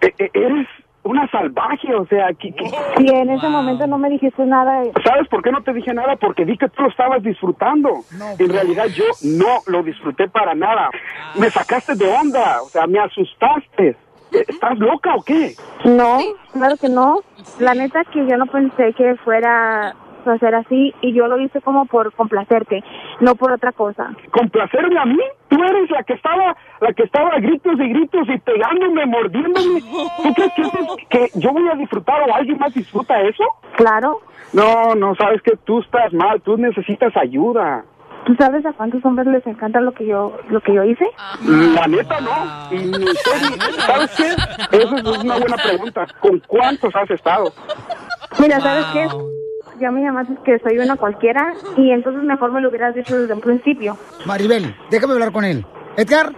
[0.01, 0.67] eh, eh, eres
[1.03, 2.71] una salvaje, o sea, que, que-
[3.03, 4.83] Y en ese momento no me dijiste nada.
[5.05, 6.17] ¿sabes por qué no te dije nada?
[6.17, 8.05] Porque vi que tú lo estabas disfrutando.
[8.39, 10.91] En realidad yo no lo disfruté para nada.
[11.39, 13.97] Me sacaste de onda, o sea, me asustaste.
[14.31, 15.57] ¿Estás loca o qué?
[15.85, 16.19] No,
[16.53, 17.21] claro que no.
[17.59, 19.95] La neta que yo no pensé que fuera
[20.27, 22.83] a ser así y yo lo hice como por complacerte,
[23.21, 24.11] no por otra cosa.
[24.33, 25.19] complacerme a mí.
[25.49, 29.81] Tú eres la que estaba, la que estaba a gritos y gritos y pegándome, mordiéndome.
[30.23, 33.45] ¿Tú crees que, eso es- que yo voy a disfrutar o alguien más disfruta eso?
[33.77, 34.21] Claro.
[34.53, 37.85] No, no, sabes que tú estás mal, tú necesitas ayuda.
[38.27, 41.07] ¿Tú sabes a cuántos hombres les encanta lo que yo lo que yo hice?
[41.75, 42.77] La neta no.
[42.77, 43.07] Y ni
[43.87, 44.77] ¿Sabes qué?
[44.77, 46.07] Eso es una buena pregunta.
[46.21, 47.45] ¿Con cuántos has estado?
[48.39, 49.09] Mira, ¿sabes qué?
[49.81, 53.33] Ya me llamaste que soy una cualquiera y entonces mejor me lo hubieras dicho desde
[53.33, 53.97] un principio.
[54.27, 55.65] Maribel, déjame hablar con él.
[55.97, 56.33] Edgar.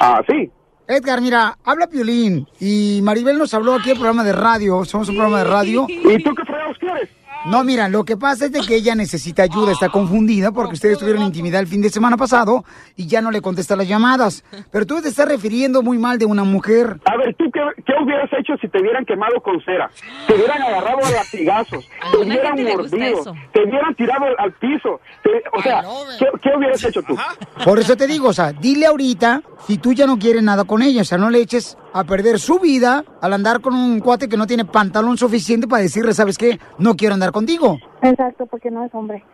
[0.00, 0.50] Ah, sí.
[0.86, 2.46] Edgar, mira, habla Piolín.
[2.60, 4.84] Y Maribel nos habló aquí el programa de radio.
[4.86, 5.86] Somos un programa de radio.
[5.88, 7.10] ¿Y tú qué fregados quieres?
[7.46, 10.98] No, mira, lo que pasa es de que ella necesita ayuda, está confundida porque ustedes
[10.98, 12.64] tuvieron intimidad el fin de semana pasado
[12.96, 14.44] y ya no le contesta las llamadas.
[14.70, 17.00] Pero tú te estás refiriendo muy mal de una mujer.
[17.04, 19.88] A ver, ¿tú qué, qué hubieras hecho si te hubieran quemado con cera?
[20.26, 25.00] Te hubieran agarrado a latigazos, te hubieran mordido, te hubieran tirado al, al piso.
[25.22, 25.82] te- o sea,
[26.18, 27.16] ¿qué, qué hubieras hecho tú?
[27.64, 30.82] Por eso te digo, o sea, dile ahorita si tú ya no quieres nada con
[30.82, 34.28] ella, o sea, no le eches a perder su vida al andar con un cuate
[34.28, 36.60] que no tiene pantalón suficiente para decirle, ¿sabes qué?
[36.78, 37.78] No quiero andar contigo.
[38.02, 39.24] Exacto, porque no es hombre.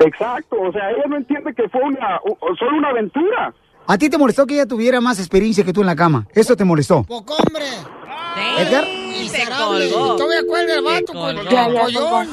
[0.00, 3.52] Exacto, o sea, ella no entiende que fue una, o- solo una aventura.
[3.86, 6.26] ¿A ti te molestó que ella tuviera más experiencia que tú en la cama?
[6.34, 7.02] ¿Eso te molestó?
[7.02, 7.64] Poco hombre.
[8.58, 8.84] Edgar.
[9.08, 9.88] Miserable.
[9.90, 11.50] Todavía cuelga el vato con colgó.
[11.50, 12.28] con collón.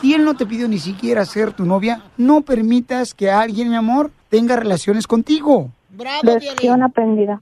[0.00, 3.76] Si él no te pidió ni siquiera ser tu novia, no permitas que alguien, mi
[3.76, 5.70] amor, tenga relaciones contigo.
[5.90, 7.40] Bravo, Lección aprendida.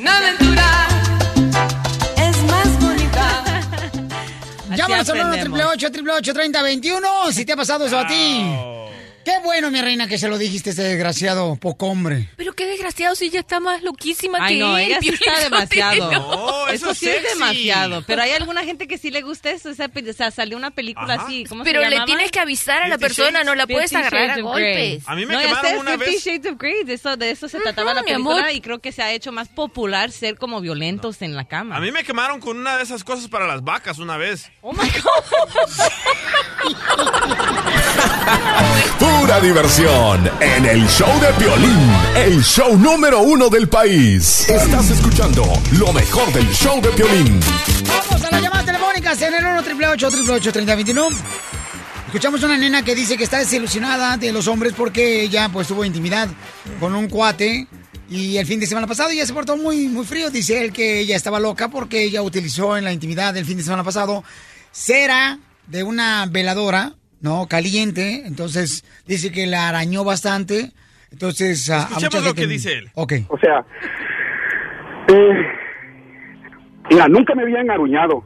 [0.00, 0.64] Una aventura
[4.76, 8.44] Llámanos al 1 888 3021 si te ha pasado eso a ti.
[9.24, 12.28] Qué bueno, mi reina, que se lo dijiste a este desgraciado poco hombre.
[12.36, 14.84] Pero qué desgraciado si ella está más loquísima Ay, que no, él.
[14.86, 16.10] ella sí está demasiado.
[16.14, 18.02] No, eso, Eso sí es demasiado.
[18.06, 19.70] Pero hay alguna gente que sí le gusta eso.
[19.70, 21.24] O sea, salió una película Ajá.
[21.24, 21.44] así.
[21.44, 22.06] ¿Cómo Pero se le llamaba?
[22.06, 24.74] tienes que avisar a la persona, no la puedes agarrar a Shades of Grey.
[24.90, 25.08] golpes.
[25.08, 26.24] A mí me no, quemaron sé, una vez.
[26.24, 26.84] Shades of Grey.
[26.84, 28.50] De eso, de eso se trataba la película amor.
[28.52, 31.76] y creo que se ha hecho más popular ser como violentos en la cama.
[31.76, 34.50] A mí me quemaron con una de esas cosas para las vacas una vez.
[34.60, 35.70] Oh my God.
[38.98, 44.48] Pura diversión en el show de Piolín, el show número uno del país.
[44.48, 47.40] Estás escuchando lo mejor del show de Piolín.
[47.86, 51.08] Vamos a las llamadas telefónicas en el 1 888 3021
[52.14, 55.84] Escuchamos una nena que dice que está desilusionada de los hombres porque ella pues tuvo
[55.84, 56.28] intimidad
[56.78, 57.66] con un cuate
[58.08, 60.30] y el fin de semana pasado ella se portó muy muy frío.
[60.30, 63.64] Dice él que ella estaba loca porque ella utilizó en la intimidad del fin de
[63.64, 64.22] semana pasado
[64.70, 67.46] cera de una veladora, ¿no?
[67.48, 68.22] Caliente.
[68.26, 70.72] Entonces dice que la arañó bastante.
[71.10, 72.90] Entonces, a- a Escuchemos mucha lo gente- que dice él.
[72.94, 73.12] Ok.
[73.28, 73.64] O sea,
[75.08, 75.46] eh,
[76.90, 78.24] mira, nunca me habían aruñado,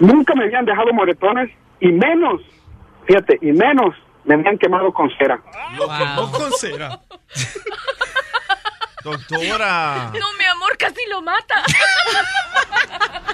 [0.00, 2.40] nunca me habían dejado moretones y menos,
[3.06, 3.94] fíjate, y menos
[4.24, 5.40] me habían quemado con cera.
[5.78, 7.00] No con cera.
[9.04, 10.10] Doctora.
[10.18, 11.62] No, mi amor, casi lo mata.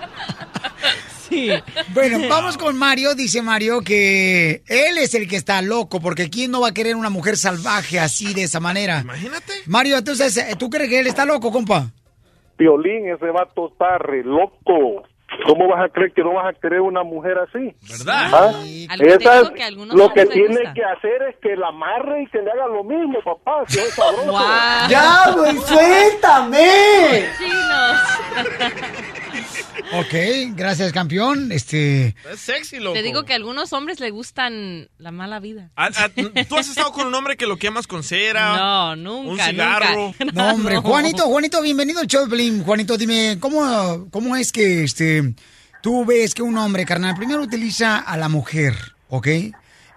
[1.34, 1.50] Sí.
[1.92, 3.14] Bueno, vamos con Mario.
[3.14, 6.96] Dice Mario que él es el que está loco, porque ¿quién no va a querer
[6.96, 9.00] una mujer salvaje así, de esa manera?
[9.00, 9.52] Imagínate.
[9.66, 11.90] Mario, entonces, eh, ¿tú crees que él está loco, compa?
[12.56, 15.02] Piolín, ese vato está re loco.
[15.46, 17.74] ¿Cómo vas a creer que no vas a querer una mujer así?
[17.90, 18.30] ¿Verdad?
[18.32, 18.52] ¿Ah?
[18.94, 20.74] Que lo que tiene gusta.
[20.74, 23.64] que hacer es que la amarre y que le haga lo mismo, papá.
[23.66, 24.30] Si es sabroso.
[24.30, 24.88] Wow.
[24.88, 26.68] ¡Ya, güey, suéltame!
[27.36, 29.14] Chinos.
[29.92, 31.52] Ok, gracias, campeón.
[31.52, 32.14] Este.
[32.32, 32.94] Es sexy, loco.
[32.94, 35.70] Te digo que a algunos hombres les gustan la mala vida.
[35.76, 35.90] Ah,
[36.48, 38.56] ¿Tú has estado con un hombre que lo quemas con cera?
[38.56, 39.96] No, nunca, Un cigarro.
[40.18, 40.32] nunca.
[40.32, 40.82] No, hombre, No.
[40.82, 42.28] Juanito, Juanito, bienvenido al show.
[42.64, 45.34] Juanito, dime, ¿cómo, ¿cómo es que este
[45.84, 48.74] tú ves que un hombre, carnal, primero utiliza a la mujer,
[49.10, 49.28] ¿ok?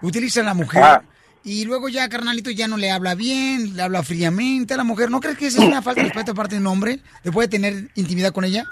[0.01, 0.83] Utiliza a la mujer.
[0.83, 1.01] Ah.
[1.45, 5.09] Y luego ya, carnalito, ya no le habla bien, le habla fríamente a la mujer.
[5.09, 6.99] ¿No crees que esa es una falta de respeto de parte de un hombre?
[7.23, 8.65] ¿Después de tener intimidad con ella?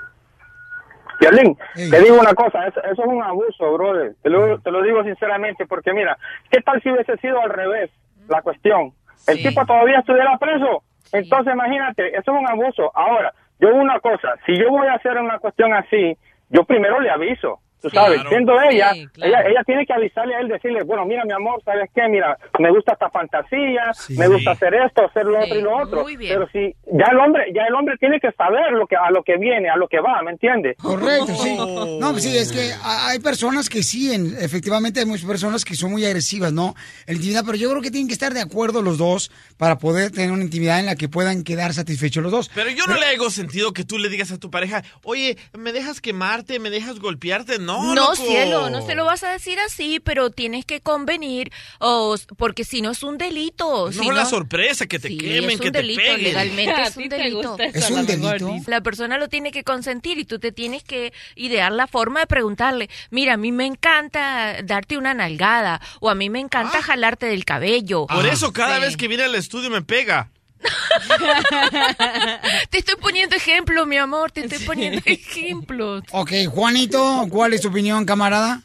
[1.19, 1.89] Piolín, Ey.
[1.89, 4.13] te digo una cosa, eso, eso es un abuso, brother.
[4.21, 6.17] Te lo, te lo digo sinceramente, porque mira,
[6.51, 7.89] ¿qué tal si hubiese sido al revés
[8.27, 8.91] la cuestión?
[9.27, 9.47] El Sí.
[9.47, 10.83] tipo todavía estuviera preso.
[11.13, 12.91] Entonces, imagínate, eso es un abuso.
[12.95, 16.17] Ahora, yo una cosa, si yo voy a hacer una cuestión así,
[16.49, 17.59] yo primero le aviso.
[17.85, 18.29] Tú sabes, Claro.
[18.29, 19.29] siendo ella, Sí, claro.
[19.31, 22.01] ella, ella tiene que avisarle a él, decirle, bueno, mira, mi amor, ¿sabes qué?
[22.09, 24.17] Mira, me gusta esta fantasía, Sí.
[24.17, 26.01] me gusta hacer esto, hacer lo Sí, otro y lo otro.
[26.01, 26.33] muy bien.
[26.33, 29.21] Pero si ya el hombre, ya el hombre tiene que saber lo que a lo
[29.21, 30.77] que viene, a lo que va, ¿me entiendes?
[30.77, 31.55] Correcto, sí.
[31.99, 35.63] No, pues sí, es que ha- hay personas que sí, en- efectivamente hay muchas personas
[35.63, 36.73] que son muy agresivas, ¿no?
[37.05, 40.09] En intimidad, pero yo creo que tienen que estar de acuerdo los dos para poder
[40.11, 42.49] tener una intimidad en la que puedan quedar satisfechos los dos.
[42.55, 45.71] Pero yo no le hago sentido que tú le digas a tu pareja, oye, ¿me
[45.71, 46.59] dejas quemarte?
[46.59, 47.59] ¿Me dejas golpearte?
[47.59, 48.15] No, No, loco.
[48.15, 52.81] cielo, no se lo vas a decir así, pero tienes que convenir, o, porque si
[52.81, 53.87] no es un delito.
[53.87, 56.23] No si la sorpresa, que te Sí, quemen, es un que te delito, peguen.
[56.23, 57.57] legalmente es un delito.
[57.59, 58.55] eso, ¿Es un delito?
[58.67, 62.27] La persona lo tiene que consentir y tú te tienes que idear la forma de
[62.27, 67.25] preguntarle, mira, a mí me encanta darte una nalgada o a mí me encanta jalarte
[67.25, 68.05] del cabello.
[68.07, 68.81] Por eso cada Sí.
[68.81, 70.29] vez que viene al estudio me pega.
[72.69, 76.03] Te estoy poniendo ejemplo, mi amor, te estoy poniendo ejemplos.
[76.11, 78.61] Ok, Juanito, ¿cuál es tu opinión, camarada?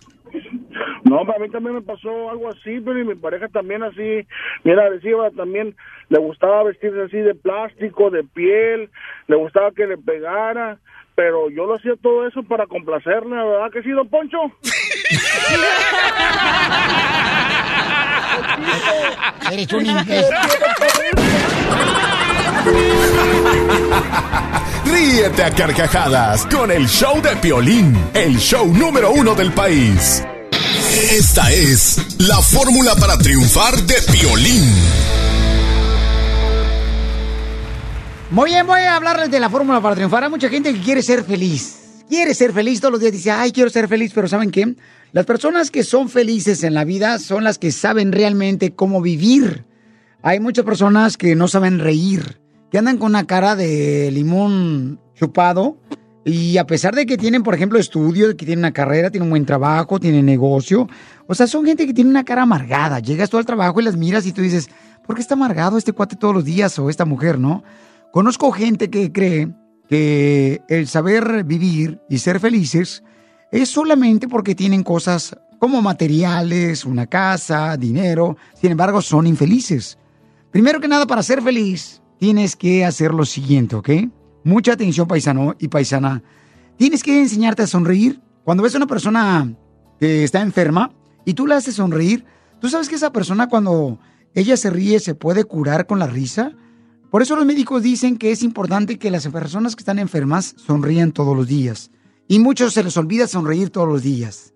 [1.04, 4.26] No, para mí también me pasó algo así, pero y mi pareja también así,
[4.64, 5.74] mira, decía, también
[6.08, 8.90] le gustaba vestirse así de plástico, de piel,
[9.26, 10.78] le gustaba que le pegara,
[11.14, 14.38] pero yo lo hacía todo eso para complacerla, ¿verdad que sí, don Poncho?
[19.50, 19.86] Eres un.
[24.84, 30.22] Ríete a carcajadas con el show de Piolín, el show número uno del país.
[31.10, 34.74] Esta es la fórmula para triunfar de Piolín.
[38.30, 40.24] Muy bien, voy a hablarles de la fórmula para triunfar.
[40.24, 41.79] Hay mucha gente que quiere ser feliz.
[42.10, 43.12] Quiere ser feliz todos los días.
[43.12, 44.10] Dice, ay, quiero ser feliz.
[44.12, 44.74] Pero ¿saben qué?
[45.12, 49.64] Las personas que son felices en la vida son las que saben realmente cómo vivir.
[50.20, 52.40] Hay muchas personas que no saben reír,
[52.72, 55.78] que andan con una cara de limón chupado.
[56.24, 59.30] Y a pesar de que tienen, por ejemplo, estudios, que tienen una carrera, tienen un
[59.30, 60.88] buen trabajo, tienen negocio.
[61.28, 62.98] O sea, son gente que tiene una cara amargada.
[62.98, 64.68] Llegas tú al trabajo y las miras y tú dices,
[65.06, 67.62] ¿por qué está amargado este cuate todos los días o esta mujer, no?
[68.10, 69.48] Conozco gente que cree
[69.90, 73.02] que el saber vivir y ser felices
[73.50, 78.36] es solamente porque tienen cosas como materiales, una casa, dinero.
[78.54, 79.98] Sin embargo, son infelices.
[80.52, 83.90] Primero que nada, para ser feliz, tienes que hacer lo siguiente, ¿ok?
[84.44, 86.22] Mucha atención, paisano y paisana.
[86.76, 88.20] Tienes que enseñarte a sonreír.
[88.44, 89.52] Cuando ves a una persona
[89.98, 90.92] que está enferma
[91.24, 92.24] y tú la haces sonreír,
[92.60, 93.98] tú sabes que esa persona cuando
[94.36, 96.52] ella se ríe se puede curar con la risa.
[97.10, 101.10] Por eso los médicos dicen que es importante que las personas que están enfermas sonrían
[101.10, 101.90] todos los días.
[102.28, 104.54] Y muchos se les olvida sonreír todos los días.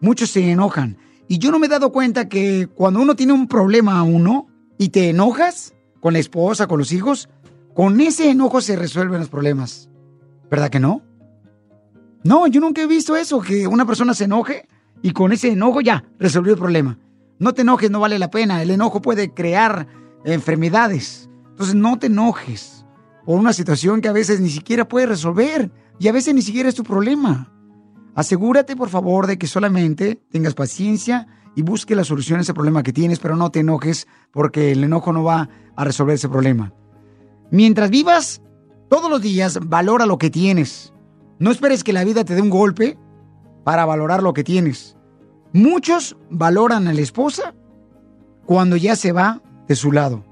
[0.00, 0.96] Muchos se enojan.
[1.28, 4.48] Y yo no me he dado cuenta que cuando uno tiene un problema a uno
[4.78, 7.28] y te enojas con la esposa, con los hijos,
[7.74, 9.90] con ese enojo se resuelven los problemas.
[10.50, 11.02] ¿Verdad que no?
[12.24, 14.66] No, yo nunca he visto eso, que una persona se enoje
[15.02, 16.98] y con ese enojo ya resolvió el problema.
[17.38, 18.60] No te enojes, no vale la pena.
[18.62, 19.86] El enojo puede crear
[20.24, 21.29] enfermedades.
[21.60, 22.86] Entonces no te enojes
[23.26, 26.70] por una situación que a veces ni siquiera puedes resolver y a veces ni siquiera
[26.70, 27.52] es tu problema.
[28.14, 32.82] Asegúrate, por favor, de que solamente tengas paciencia y busque la solución a ese problema
[32.82, 36.72] que tienes, pero no te enojes porque el enojo no va a resolver ese problema.
[37.50, 38.40] Mientras vivas
[38.88, 40.94] todos los días, valora lo que tienes.
[41.38, 42.96] No esperes que la vida te dé un golpe
[43.64, 44.96] para valorar lo que tienes.
[45.52, 47.54] Muchos valoran a la esposa
[48.46, 50.29] cuando ya se va de su lado.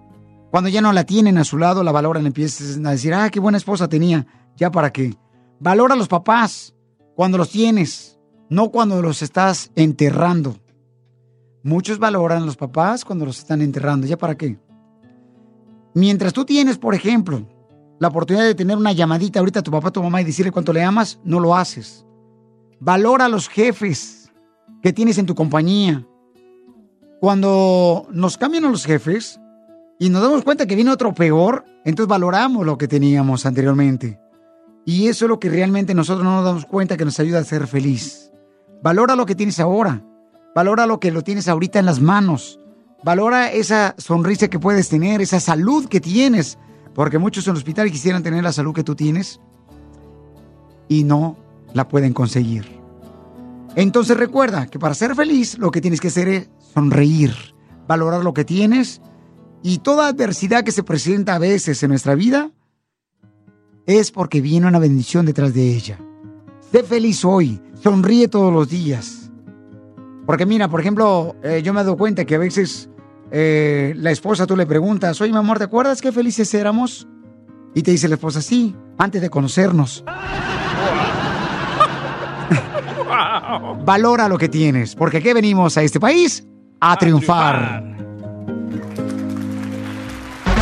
[0.51, 3.39] Cuando ya no la tienen a su lado, la valoran, empiezan a decir, ah, qué
[3.39, 4.27] buena esposa tenía,
[4.57, 5.15] ya para qué.
[5.61, 6.75] Valora a los papás
[7.15, 8.19] cuando los tienes,
[8.49, 10.57] no cuando los estás enterrando.
[11.63, 14.59] Muchos valoran a los papás cuando los están enterrando, ya para qué.
[15.95, 17.47] Mientras tú tienes, por ejemplo,
[17.99, 20.53] la oportunidad de tener una llamadita ahorita a tu papá, a tu mamá y decirle
[20.53, 22.07] cuánto le amas, no lo haces.
[22.81, 24.33] Valora a los jefes
[24.83, 26.07] que tienes en tu compañía.
[27.21, 29.41] Cuando nos cambian a los jefes
[29.99, 34.21] y nos damos cuenta que viene otro peor, entonces valoramos lo que teníamos anteriormente.
[34.85, 37.45] Y eso es lo que realmente nosotros no nos damos cuenta que nos ayuda a
[37.45, 38.31] ser feliz.
[38.83, 40.03] Valora lo que tienes ahora.
[40.55, 42.59] Valora lo que lo tienes ahorita en las manos.
[43.05, 46.59] Valora esa sonrisa que puedes tener, esa salud que tienes.
[46.95, 49.41] Porque muchos en el hospital quisieran tener la salud que tú tienes
[50.89, 51.37] y no
[51.75, 52.81] la pueden conseguir.
[53.75, 57.35] Entonces recuerda que para ser feliz lo que tienes que hacer es sonreír,
[57.87, 59.01] valorar lo que tienes
[59.63, 62.51] y toda adversidad que se presenta a veces en nuestra vida
[63.87, 65.99] es porque viene una bendición detrás de ella.
[66.71, 69.31] Sé feliz hoy, sonríe todos los días.
[70.27, 72.91] Porque mira, por ejemplo, eh, yo me he dado cuenta que a veces
[73.31, 77.09] eh, la esposa tú le preguntas, oye mi amor, ¿te acuerdas qué felices éramos?
[77.75, 80.05] Y te dice la esposa, sí, antes de conocernos.
[83.85, 86.47] Valora lo que tienes, porque aquí venimos a este país
[86.81, 87.98] a, triunfar.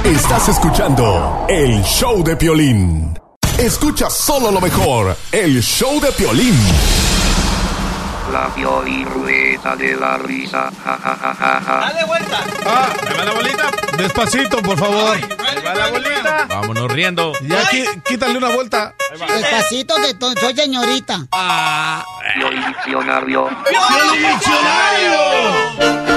[0.06, 3.18] Estás escuchando el show de Piolín.
[3.58, 6.56] Escucha solo lo mejor, el show de Piolín.
[8.32, 8.48] La
[9.04, 10.70] Rueda de la risa.
[10.84, 11.80] Ja, ja, ja, ja, ja.
[11.80, 12.44] ¡Dale vuelta!
[12.66, 13.70] Ah, ¿me va la bolita?
[13.96, 15.16] Despacito, por favor.
[15.18, 16.46] ¿Me va la bolita?
[16.48, 17.32] Vámonos riendo.
[17.42, 18.94] Ya, qui- quítale una vuelta.
[19.10, 21.26] Despacito que soy señorita.
[22.34, 23.48] Pioli Diccionario.
[23.68, 26.15] Pioli Diccionario.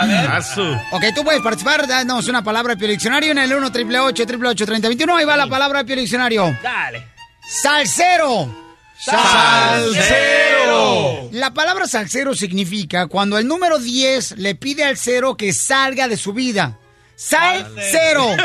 [0.00, 0.28] A ver.
[0.90, 5.16] Ok, tú puedes participar, danos una palabra de Pioli Diccionario en el 1 888 3021
[5.16, 6.56] Ahí va la palabra de Pioli Diccionario.
[6.62, 7.06] Dale.
[7.48, 8.48] Salsero.
[8.98, 10.48] Salsero.
[11.32, 16.16] La palabra salsero significa cuando el número 10 le pide al cero que salga de
[16.16, 16.76] su vida.
[17.14, 18.26] Salsero.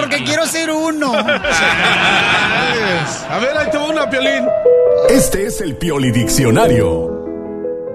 [0.00, 1.12] Porque quiero ser uno.
[1.14, 1.22] A
[3.40, 4.46] ver, ahí te va una, Piolín.
[5.08, 7.10] Este es el Pioli Diccionario.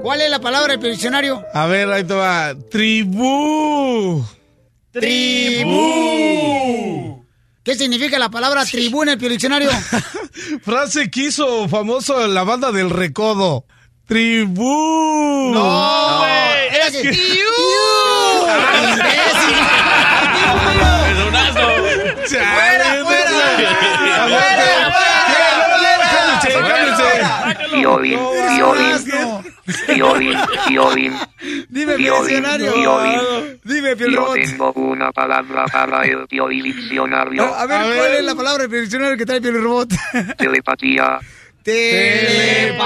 [0.02, 1.44] ¿Cuál es la palabra del diccionario?
[1.54, 2.54] A ver, ahí te va.
[2.72, 4.24] Tribú.
[5.80, 7.26] Tribú.
[7.64, 9.70] ¿Qué significa la palabra tribú en el diccionario?
[10.64, 13.66] Frase que hizo famoso en la banda del Recodo.
[14.08, 15.52] Tribú.
[15.54, 17.02] No, era así.
[17.04, 17.10] que-
[22.30, 22.40] ¡Iu!
[26.42, 26.94] Chale,
[27.72, 28.20] Piolín,
[28.56, 28.98] Piolín.
[29.88, 31.14] Piolín, Piolín.
[31.70, 31.96] Dime.
[33.64, 37.54] Dime, Yo tengo una palabra para el Pioli Diccionario.
[37.54, 39.90] A ver, ¿cuál es la palabra del diccionario que trae Piolín Robot?
[40.38, 41.20] Telepatía.
[41.64, 42.78] Telepatía.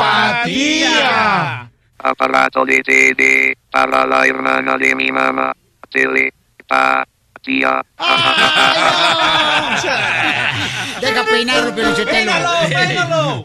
[1.99, 5.53] Aparato de TD para la hermana de mi mamá.
[5.89, 7.07] Telepatía.
[11.01, 13.43] Deja peinarlo, Piolín Sotelo.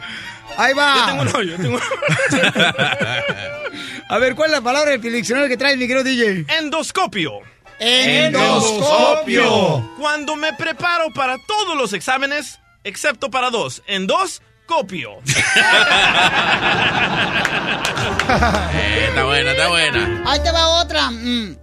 [0.56, 0.94] Ahí va.
[0.96, 1.84] Yo tengo uno, yo tengo uno.
[4.10, 6.46] A ver, ¿cuál es la palabra del diccionario que trae mi querido DJ?
[6.58, 7.40] Endoscopio.
[7.78, 9.88] Endoscopio.
[9.98, 13.82] Cuando me preparo para todos los exámenes, excepto para dos.
[13.86, 15.18] En dos, Copio.
[18.30, 20.22] Eh, está buena, está buena.
[20.26, 21.10] Ahí te va otra.
[21.10, 21.56] Mm.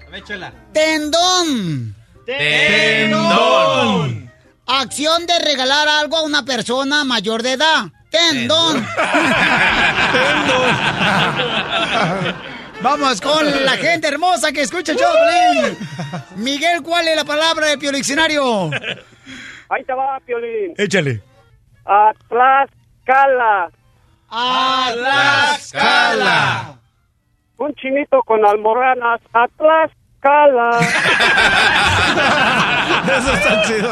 [0.74, 1.96] Tendón.
[2.26, 4.26] Tendón.
[4.68, 7.86] Acción de regalar algo a una persona mayor de edad.
[8.10, 8.84] Tendón.
[12.82, 15.78] Vamos con la gente hermosa que escucha Piolín.
[16.38, 18.72] Miguel, ¿cuál es la palabra de Diccionario?
[19.70, 20.74] Ahí te va, Piolín.
[20.78, 21.22] Échale.
[21.86, 23.70] Atlascala.
[24.30, 26.80] Atlascala.
[27.58, 29.22] Un chinito con almorranas.
[29.32, 30.05] Atlascala.
[33.18, 33.92] Eso está chido.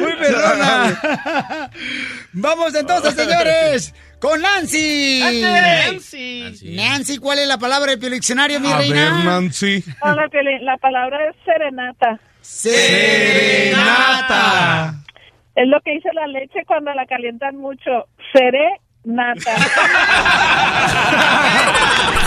[0.00, 1.70] Muy perrona.
[2.32, 5.40] Vamos entonces, señores, con Nancy.
[5.42, 6.74] Nancy.
[6.76, 8.94] Nancy, ¿cuál es la palabra del diccionario, mi A reina?
[9.16, 9.82] ver, Nancy.
[10.02, 10.64] Hola, Piolín.
[10.64, 12.18] La palabra es serenata.
[13.60, 14.94] Serenata.
[15.54, 18.06] Es lo que dice la leche cuando la calientan mucho.
[18.32, 19.56] Serenata.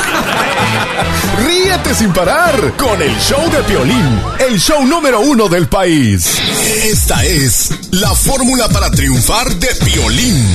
[1.46, 6.40] Ríete sin parar con el show de Piolín, el show número uno del país.
[6.86, 10.46] Esta es la fórmula para triunfar de Piolín.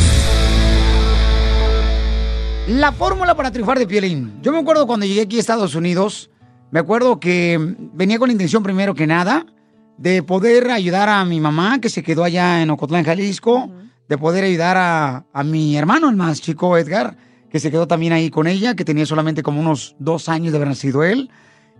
[2.68, 4.40] La fórmula para triunfar de Piolín.
[4.42, 6.30] Yo me acuerdo cuando llegué aquí a Estados Unidos,
[6.70, 7.58] me acuerdo que
[7.94, 9.46] venía con la intención primero que nada
[9.96, 13.70] de poder ayudar a mi mamá que se quedó allá en Ocotlán, Jalisco,
[14.08, 17.16] de poder ayudar a, a mi hermano, el más chico, Edgar,
[17.50, 20.58] que se quedó también ahí con ella, que tenía solamente como unos dos años de
[20.58, 21.30] haber nacido él.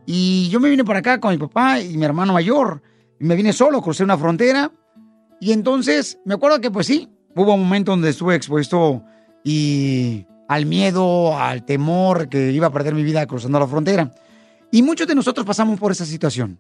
[0.07, 2.83] Y yo me vine para acá con mi papá y mi hermano mayor.
[3.21, 4.73] Y me vine solo, crucé una frontera.
[5.41, 9.03] Y entonces, me acuerdo que pues sí, hubo un momento donde estuve expuesto
[9.45, 14.11] y al miedo, al temor que iba a perder mi vida cruzando la frontera.
[14.73, 16.59] Y muchos de nosotros pasamos por esa situación.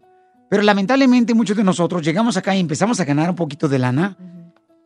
[0.50, 4.16] Pero lamentablemente muchos de nosotros llegamos acá y empezamos a ganar un poquito de lana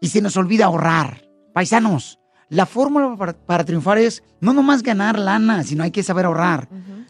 [0.01, 1.29] y se nos olvida ahorrar.
[1.53, 2.19] Paisanos,
[2.53, 6.69] la fórmula para, para triunfar es no nomás ganar lana, sino hay que saber ahorrar.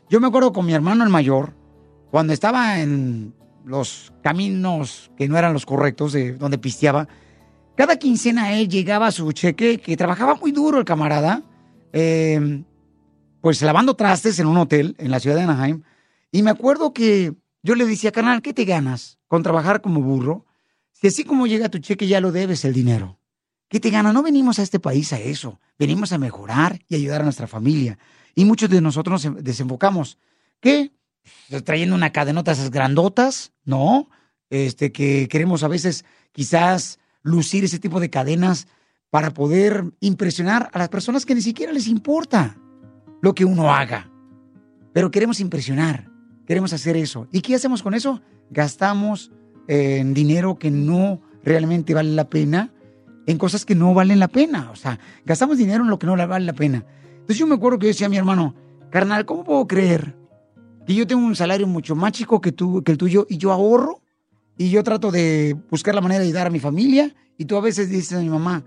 [0.08, 1.52] Yo me acuerdo con mi hermano el mayor,
[2.12, 3.34] cuando estaba en
[3.64, 7.08] los caminos que no eran los correctos, de donde pisteaba,
[7.76, 11.42] cada quincena él llegaba a su cheque, que trabajaba muy duro el camarada,
[11.92, 12.62] eh,
[13.40, 15.82] pues lavando trastes en un hotel en la ciudad de Anaheim.
[16.30, 17.34] Y me acuerdo que
[17.64, 20.46] yo le decía, canal, ¿qué te ganas con trabajar como burro?
[20.92, 23.18] Si así como llega tu cheque ya lo debes el dinero.
[23.72, 24.12] ¿Qué te gana?
[24.12, 25.58] No venimos a este país a eso.
[25.78, 27.98] Venimos a mejorar y ayudar a nuestra familia.
[28.34, 30.18] Y muchos de nosotros nos desenfocamos.
[30.60, 30.92] ¿Qué?
[31.64, 34.10] Trayendo una cadenota esas grandotas, ¿no?
[34.50, 38.68] Este, que queremos a veces quizás lucir ese tipo de cadenas
[39.08, 42.58] para poder impresionar a las personas que ni siquiera les importa
[43.22, 44.10] lo que uno haga.
[44.92, 46.10] Pero queremos impresionar,
[46.46, 47.26] queremos hacer eso.
[47.32, 48.20] ¿Y qué hacemos con eso?
[48.50, 49.32] Gastamos
[49.66, 52.70] eh, dinero que no realmente vale la pena,
[53.26, 54.70] en cosas que no valen la pena.
[54.72, 56.84] O sea, gastamos dinero en lo que no vale la pena.
[57.12, 58.54] Entonces yo me acuerdo que yo decía a mi hermano,
[58.90, 60.16] carnal, ¿cómo puedo creer
[60.86, 63.52] que yo tengo un salario mucho más chico que, tú, que el tuyo y yo
[63.52, 64.00] ahorro?
[64.58, 67.60] Y yo trato de buscar la manera de ayudar a mi familia y tú a
[67.60, 68.64] veces dices a mi mamá,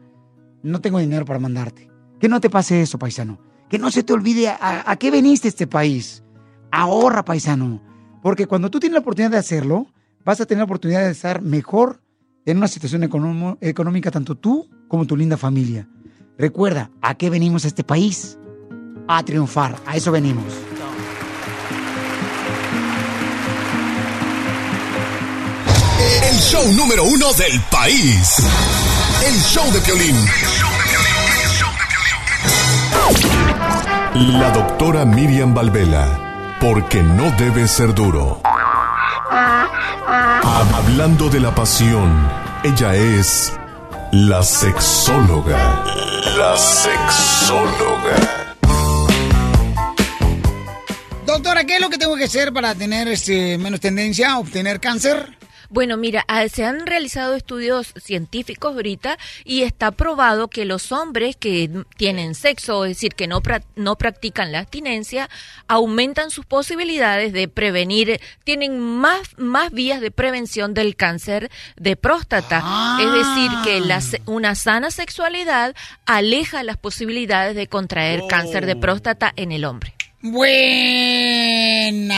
[0.63, 1.91] no tengo dinero para mandarte.
[2.19, 3.39] Que no te pase eso, paisano.
[3.69, 6.23] Que no se te olvide a, a qué veniste a este país.
[6.71, 7.81] Ahorra, paisano.
[8.21, 9.87] Porque cuando tú tienes la oportunidad de hacerlo,
[10.23, 12.01] vas a tener la oportunidad de estar mejor
[12.45, 15.87] en una situación económica, tanto tú como tu linda familia.
[16.37, 18.37] Recuerda, ¿a qué venimos a este país?
[19.07, 19.75] A triunfar.
[19.85, 20.45] A eso venimos.
[26.23, 28.37] El show número uno del país.
[29.25, 30.15] El show de Piolín.
[34.39, 36.57] La doctora Miriam Valvela.
[36.59, 38.41] Porque no debe ser duro.
[39.35, 42.09] Hablando de la pasión,
[42.63, 43.51] ella es
[44.13, 45.83] la sexóloga.
[46.37, 48.15] La sexóloga.
[51.25, 54.79] Doctora, ¿qué es lo que tengo que hacer para tener este, menos tendencia a obtener
[54.79, 55.37] cáncer?
[55.69, 61.35] Bueno, mira, ah, se han realizado estudios científicos ahorita y está probado que los hombres
[61.35, 65.29] que tienen sexo, es decir, que no, pra- no practican la abstinencia,
[65.67, 72.63] aumentan sus posibilidades de prevenir, tienen más, más vías de prevención del cáncer de próstata.
[73.01, 78.75] Es decir, que la se- una sana sexualidad aleja las posibilidades de contraer cáncer de
[78.75, 79.93] próstata en el hombre.
[80.31, 82.15] Buena.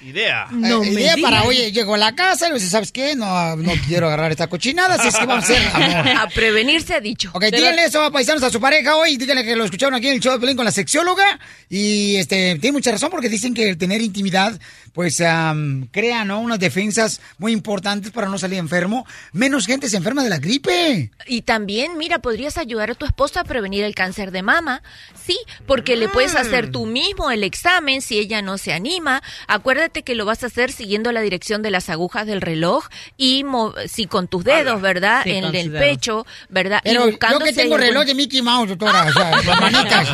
[0.00, 0.48] Idea.
[0.50, 3.14] Eh, idea para, oye, llegó a la casa y le dice, ¿sabes qué?
[3.14, 6.16] No, no quiero agarrar esta cochinada, así es que vamos a hacer amor.
[6.16, 7.30] A prevenir se ha dicho.
[7.34, 10.14] Ok, díganle eso a paisanos a su pareja hoy, díganle que lo escucharon aquí en
[10.14, 13.68] el show de Pelín con la sexióloga y este tiene mucha razón porque dicen que
[13.68, 14.58] el tener intimidad
[14.96, 16.40] pues am, crea ¿no?
[16.40, 19.06] unas defensas muy importantes para no salir enfermo.
[19.32, 21.10] Menos gente se enferma de la gripe.
[21.26, 24.82] Y también, mira, podrías ayudar a tu esposa a prevenir el cáncer de mama.
[25.22, 29.22] Sí, porque le puedes hacer tú mismo el examen si ella no se anima.
[29.46, 33.44] Acuérdate que lo vas a hacer siguiendo la dirección de las agujas del reloj y
[33.88, 35.22] si con tus dedos, ¿verdad?
[35.24, 36.80] Sí, en el pecho, ¿verdad?
[36.84, 40.08] y buscando yo que tengo algún- reloj de Mickey Mouse, doctora, o sea, las manitas.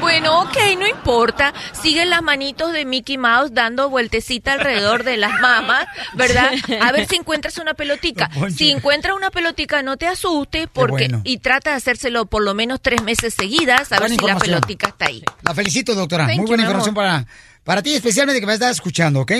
[0.00, 1.52] Bueno, ok, no importa.
[1.72, 6.52] Sigue las manitos de Mickey Mouse dando vueltecita alrededor de las mamas, ¿verdad?
[6.80, 8.30] A ver si encuentras una pelotica.
[8.54, 11.20] Si encuentras una pelotica, no te asustes porque bueno.
[11.24, 14.88] y trata de hacérselo por lo menos tres meses seguidas, a ver si la pelotica
[14.88, 15.22] está ahí.
[15.42, 16.23] La felicito, doctora.
[16.26, 17.26] Thank Muy buena información para,
[17.62, 19.32] para ti, especialmente que me estás escuchando, ¿ok?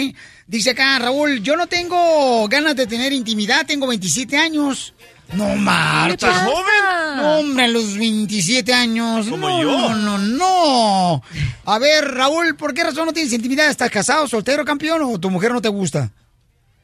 [0.46, 4.94] Dice acá, Raúl, yo no tengo ganas de tener intimidad, tengo 27 años.
[5.32, 6.28] No marcha.
[6.28, 7.16] ¿Estás joven?
[7.16, 9.28] No, hombre, a los 27 años.
[9.28, 9.94] Como no, yo.
[9.94, 11.22] No, no, no.
[11.64, 13.68] A ver, Raúl, ¿por qué razón no tienes intimidad?
[13.68, 16.10] ¿Estás casado, soltero, campeón o tu mujer no te gusta?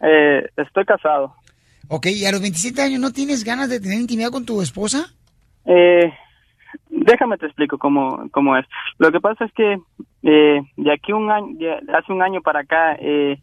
[0.01, 1.35] Eh, estoy casado.
[1.89, 5.13] Ok, ¿y a los 27 años no tienes ganas de tener intimidad con tu esposa?
[5.67, 6.13] Eh,
[7.01, 8.67] déjame te explico cómo, cómo es.
[8.99, 9.79] Lo que pasa es que
[10.23, 13.39] eh, de aquí un año, de hace un año para acá, eh,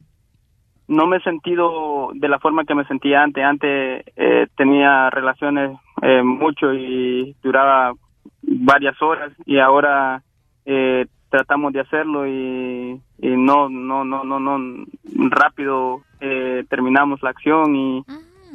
[0.88, 3.44] no me he sentido de la forma que me sentía antes.
[3.44, 7.94] Antes eh, tenía relaciones eh, mucho y duraba
[8.42, 10.22] varias horas y ahora
[10.66, 14.86] eh, tratamos de hacerlo y, y no, no, no, no, no,
[15.30, 18.06] rápido eh, terminamos la acción y,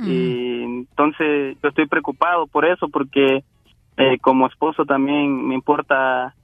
[0.07, 3.45] y entonces yo estoy preocupado por eso porque
[3.97, 6.35] eh, como esposo también me importa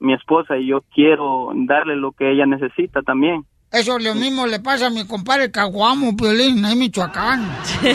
[0.00, 3.44] mi esposa y yo quiero darle lo que ella necesita también.
[3.70, 7.46] Eso lo mismo le pasa a mi compadre Caguamo, Piolín, ahí en Michoacán.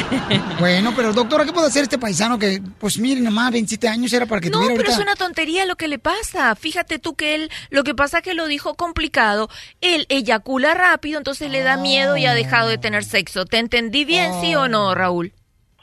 [0.60, 4.28] bueno, pero doctora, ¿qué puede hacer este paisano que, pues miren, nomás 27 años era
[4.28, 6.54] para que No, tuviera pero es una tontería lo que le pasa.
[6.56, 9.50] Fíjate tú que él, lo que pasa que lo dijo complicado.
[9.82, 13.46] Él eyacula rápido, entonces le da miedo y ha dejado de tener sexo.
[13.46, 15.34] ¿Te entendí bien, sí o no, Raúl?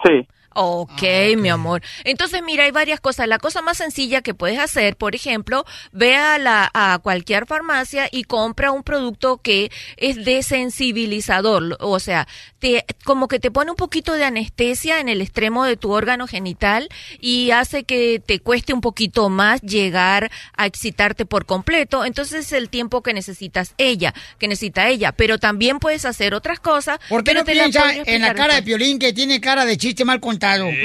[0.05, 0.29] Sí.
[0.55, 1.03] Ok,
[1.39, 1.81] mi amor.
[2.05, 3.29] Entonces, mira, hay varias cosas.
[3.29, 8.09] La cosa más sencilla que puedes hacer, por ejemplo, ve a, la, a cualquier farmacia
[8.11, 11.77] y compra un producto que es desensibilizador.
[11.81, 12.27] O sea,
[12.59, 16.27] te, como que te pone un poquito de anestesia en el extremo de tu órgano
[16.27, 16.89] genital
[17.21, 22.05] y hace que te cueste un poquito más llegar a excitarte por completo.
[22.05, 25.13] Entonces, es el tiempo que necesitas ella, que necesita ella.
[25.13, 26.99] Pero también puedes hacer otras cosas.
[27.09, 28.63] ¿Por qué no te piensa en la cara de.
[28.63, 30.21] Piolín que tiene cara de chiste mal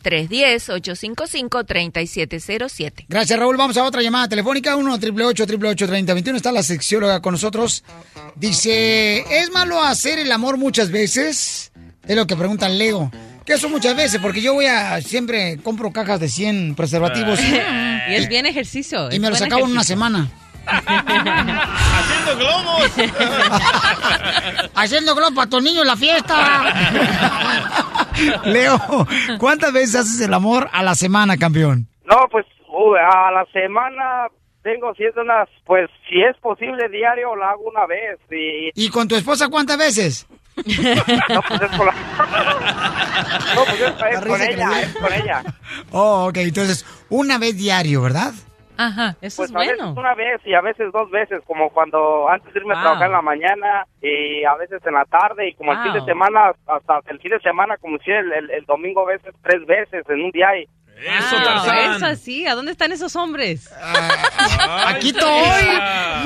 [1.14, 3.06] 310-855-3707.
[3.08, 3.56] Gracias, Raúl.
[3.56, 4.76] Vamos a otra llamada telefónica.
[4.76, 7.84] 1 888 3021 Está la sexióloga con nosotros.
[8.36, 11.72] Dice, ¿es malo hacer el amor muchas veces?
[12.06, 13.10] Es lo que pregunta Leo.
[13.44, 14.20] ¿Qué eso muchas veces?
[14.20, 15.00] Porque yo voy a...
[15.00, 17.40] Siempre compro cajas de 100 preservativos.
[18.08, 19.12] Y es bien ejercicio.
[19.12, 20.30] Y me los acabo en una semana.
[20.68, 22.92] Haciendo globos.
[24.74, 26.64] Haciendo globos para tus niños en la fiesta.
[28.44, 28.78] Leo,
[29.38, 31.88] ¿cuántas veces haces el amor a la semana, campeón?
[32.04, 34.28] No, pues uh, a la semana
[34.62, 39.08] tengo siete unas, pues si es posible diario lo hago una vez y ¿Y con
[39.08, 40.26] tu esposa cuántas veces?
[40.56, 41.94] no pues es con la...
[43.54, 45.44] no pues es, es La con ella, es con ella.
[45.92, 48.32] Oh, ok, entonces, una vez diario, ¿verdad?
[48.80, 50.00] Ajá, eso Pues es a veces bueno.
[50.00, 52.78] una vez y a veces dos veces, como cuando antes de irme Wow.
[52.78, 55.92] a trabajar en la mañana y a veces en la tarde y como el fin
[55.92, 59.34] de semana, hasta el fin de semana, como si el, el, el domingo a veces
[59.42, 60.62] tres veces en un día y
[60.96, 63.68] Eso, Wow, eso sí, ¿a dónde están esos hombres?
[64.86, 65.66] Aquí estoy.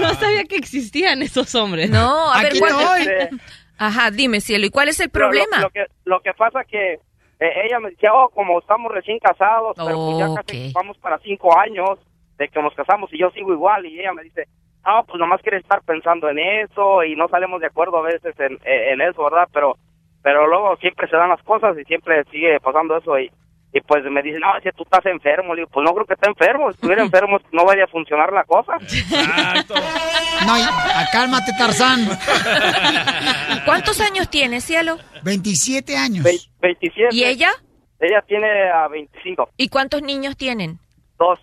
[0.00, 1.90] No sabía que existían esos hombres.
[1.90, 3.00] No, a ver, Aquí ¿cuál- estoy.
[3.03, 3.30] Este,
[3.78, 5.59] Ajá, dime, cielo, ¿y cuál es el Pero problema?
[5.61, 6.94] Lo, que, lo que pasa que
[7.40, 10.72] eh, ella me decía, oh, como estamos recién casados, pero pues ya casi Ok.
[10.74, 11.98] vamos para cinco años
[12.39, 14.45] de que nos casamos y yo sigo igual y ella me dice,
[14.85, 18.35] ah, pues nomás quiere estar pensando en eso y no salimos de acuerdo a veces
[18.41, 19.49] en, en eso, ¿verdad?
[19.53, 19.76] Pero
[20.22, 23.28] pero luego siempre se dan las cosas y siempre sigue pasando eso y,
[23.74, 25.55] Y pues me dice, no, si tú estás enfermo.
[25.55, 26.70] Le digo, pues no creo que esté enfermo.
[26.70, 28.74] Si estuviera enfermo, no vaya a funcionar la cosa.
[30.47, 32.01] No, y- ah, cálmate, Tarzán.
[33.64, 34.97] ¿Cuántos años tiene, cielo?
[35.24, 36.24] 27 años.
[36.61, 37.14] 27.
[37.14, 37.51] ¿Y ella?
[38.01, 39.49] Ella tiene a 25.
[39.57, 40.78] ¿Y cuántos niños tienen?
[41.18, 41.39] Dos.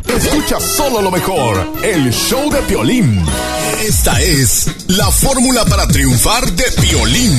[0.09, 3.22] Escucha solo lo mejor, el show de Piolín.
[3.83, 7.39] Esta es la fórmula para triunfar de Piolín.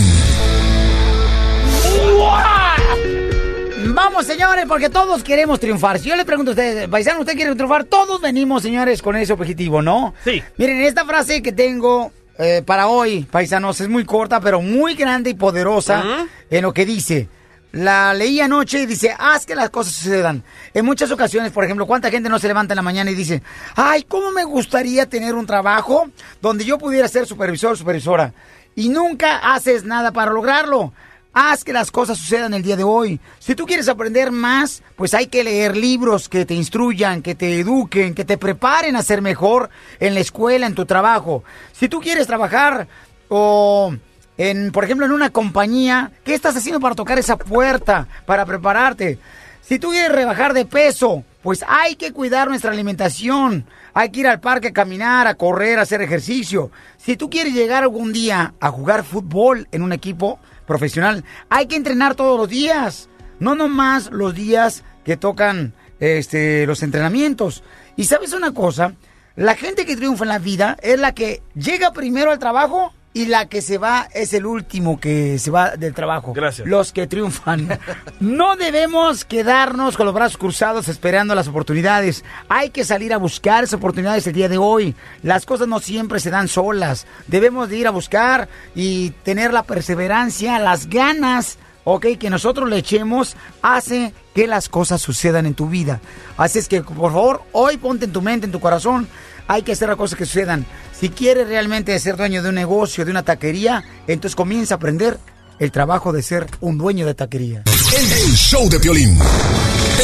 [3.96, 5.98] Vamos, señores, porque todos queremos triunfar.
[5.98, 7.86] Si yo le pregunto a ustedes, paisano, ¿usted quiere triunfar?
[7.86, 10.14] Todos venimos, señores, con ese objetivo, ¿no?
[10.24, 10.44] Sí.
[10.58, 15.32] Miren, esta frase que tengo eh, para hoy, paisanos, es muy corta, pero muy grande
[15.32, 17.30] y poderosa en lo que dice.
[17.72, 20.44] La leí anoche y dice, haz que las cosas sucedan.
[20.74, 23.44] En muchas ocasiones, por ejemplo, ¿cuánta gente no se levanta en la mañana y dice,
[23.76, 26.10] ay, ¿cómo me gustaría tener un trabajo
[26.42, 28.34] donde yo pudiera ser supervisor o supervisora?
[28.76, 30.94] Y nunca haces nada para lograrlo.
[31.40, 33.20] Haz que las cosas sucedan el día de hoy.
[33.38, 37.60] Si tú quieres aprender más, pues hay que leer libros que te instruyan, que te
[37.60, 39.70] eduquen, que te preparen a ser mejor
[40.00, 41.44] en la escuela, en tu trabajo.
[41.74, 42.88] Si tú quieres trabajar
[43.30, 43.94] o
[44.36, 49.20] en, por ejemplo, en una compañía, ¿qué estás haciendo para tocar esa puerta, para prepararte?
[49.62, 53.68] Si tú quieres rebajar de peso, pues hay que cuidar nuestra alimentación.
[53.94, 56.72] Hay que ir al parque a caminar, a correr, a hacer ejercicio.
[56.98, 61.76] Si tú quieres llegar algún día a jugar fútbol en un equipo profesional, hay que
[61.76, 63.10] entrenar todos los días.
[63.40, 67.64] No nomás los días que tocan este, los entrenamientos.
[67.96, 68.94] Y sabes una cosa,
[69.36, 73.26] la gente que triunfa en la vida es la que llega primero al trabajo y
[73.26, 76.34] la que se va es el último que se va del trabajo.
[76.34, 76.68] Gracias.
[76.68, 77.80] Los que triunfan.
[78.20, 82.24] No debemos quedarnos con los brazos cruzados esperando las oportunidades.
[82.48, 84.94] Hay que salir a buscar esas oportunidades el día de hoy.
[85.24, 87.08] Las cosas no siempre se dan solas.
[87.26, 92.78] Debemos de ir a buscar y tener la perseverancia, las ganas ok, que nosotros le
[92.78, 96.02] echemos, hace que las cosas sucedan en tu vida.
[96.36, 99.08] Así es que, por favor, hoy ponte en tu mente, en tu corazón,
[99.48, 100.66] hay que hacer las cosas que sucedan.
[101.00, 105.20] Si quieres realmente ser dueño de un negocio, de una taquería, entonces comienza a aprender
[105.60, 107.64] el trabajo de ser un dueño de taquería.
[107.96, 109.18] El, el show de Piolín.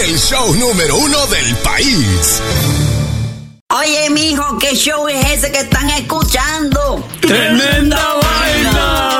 [0.05, 2.41] El show número uno del país.
[3.69, 7.03] Oye, mijo, ¿qué show es ese que están escuchando?
[7.21, 9.19] ¡Tremenda Hola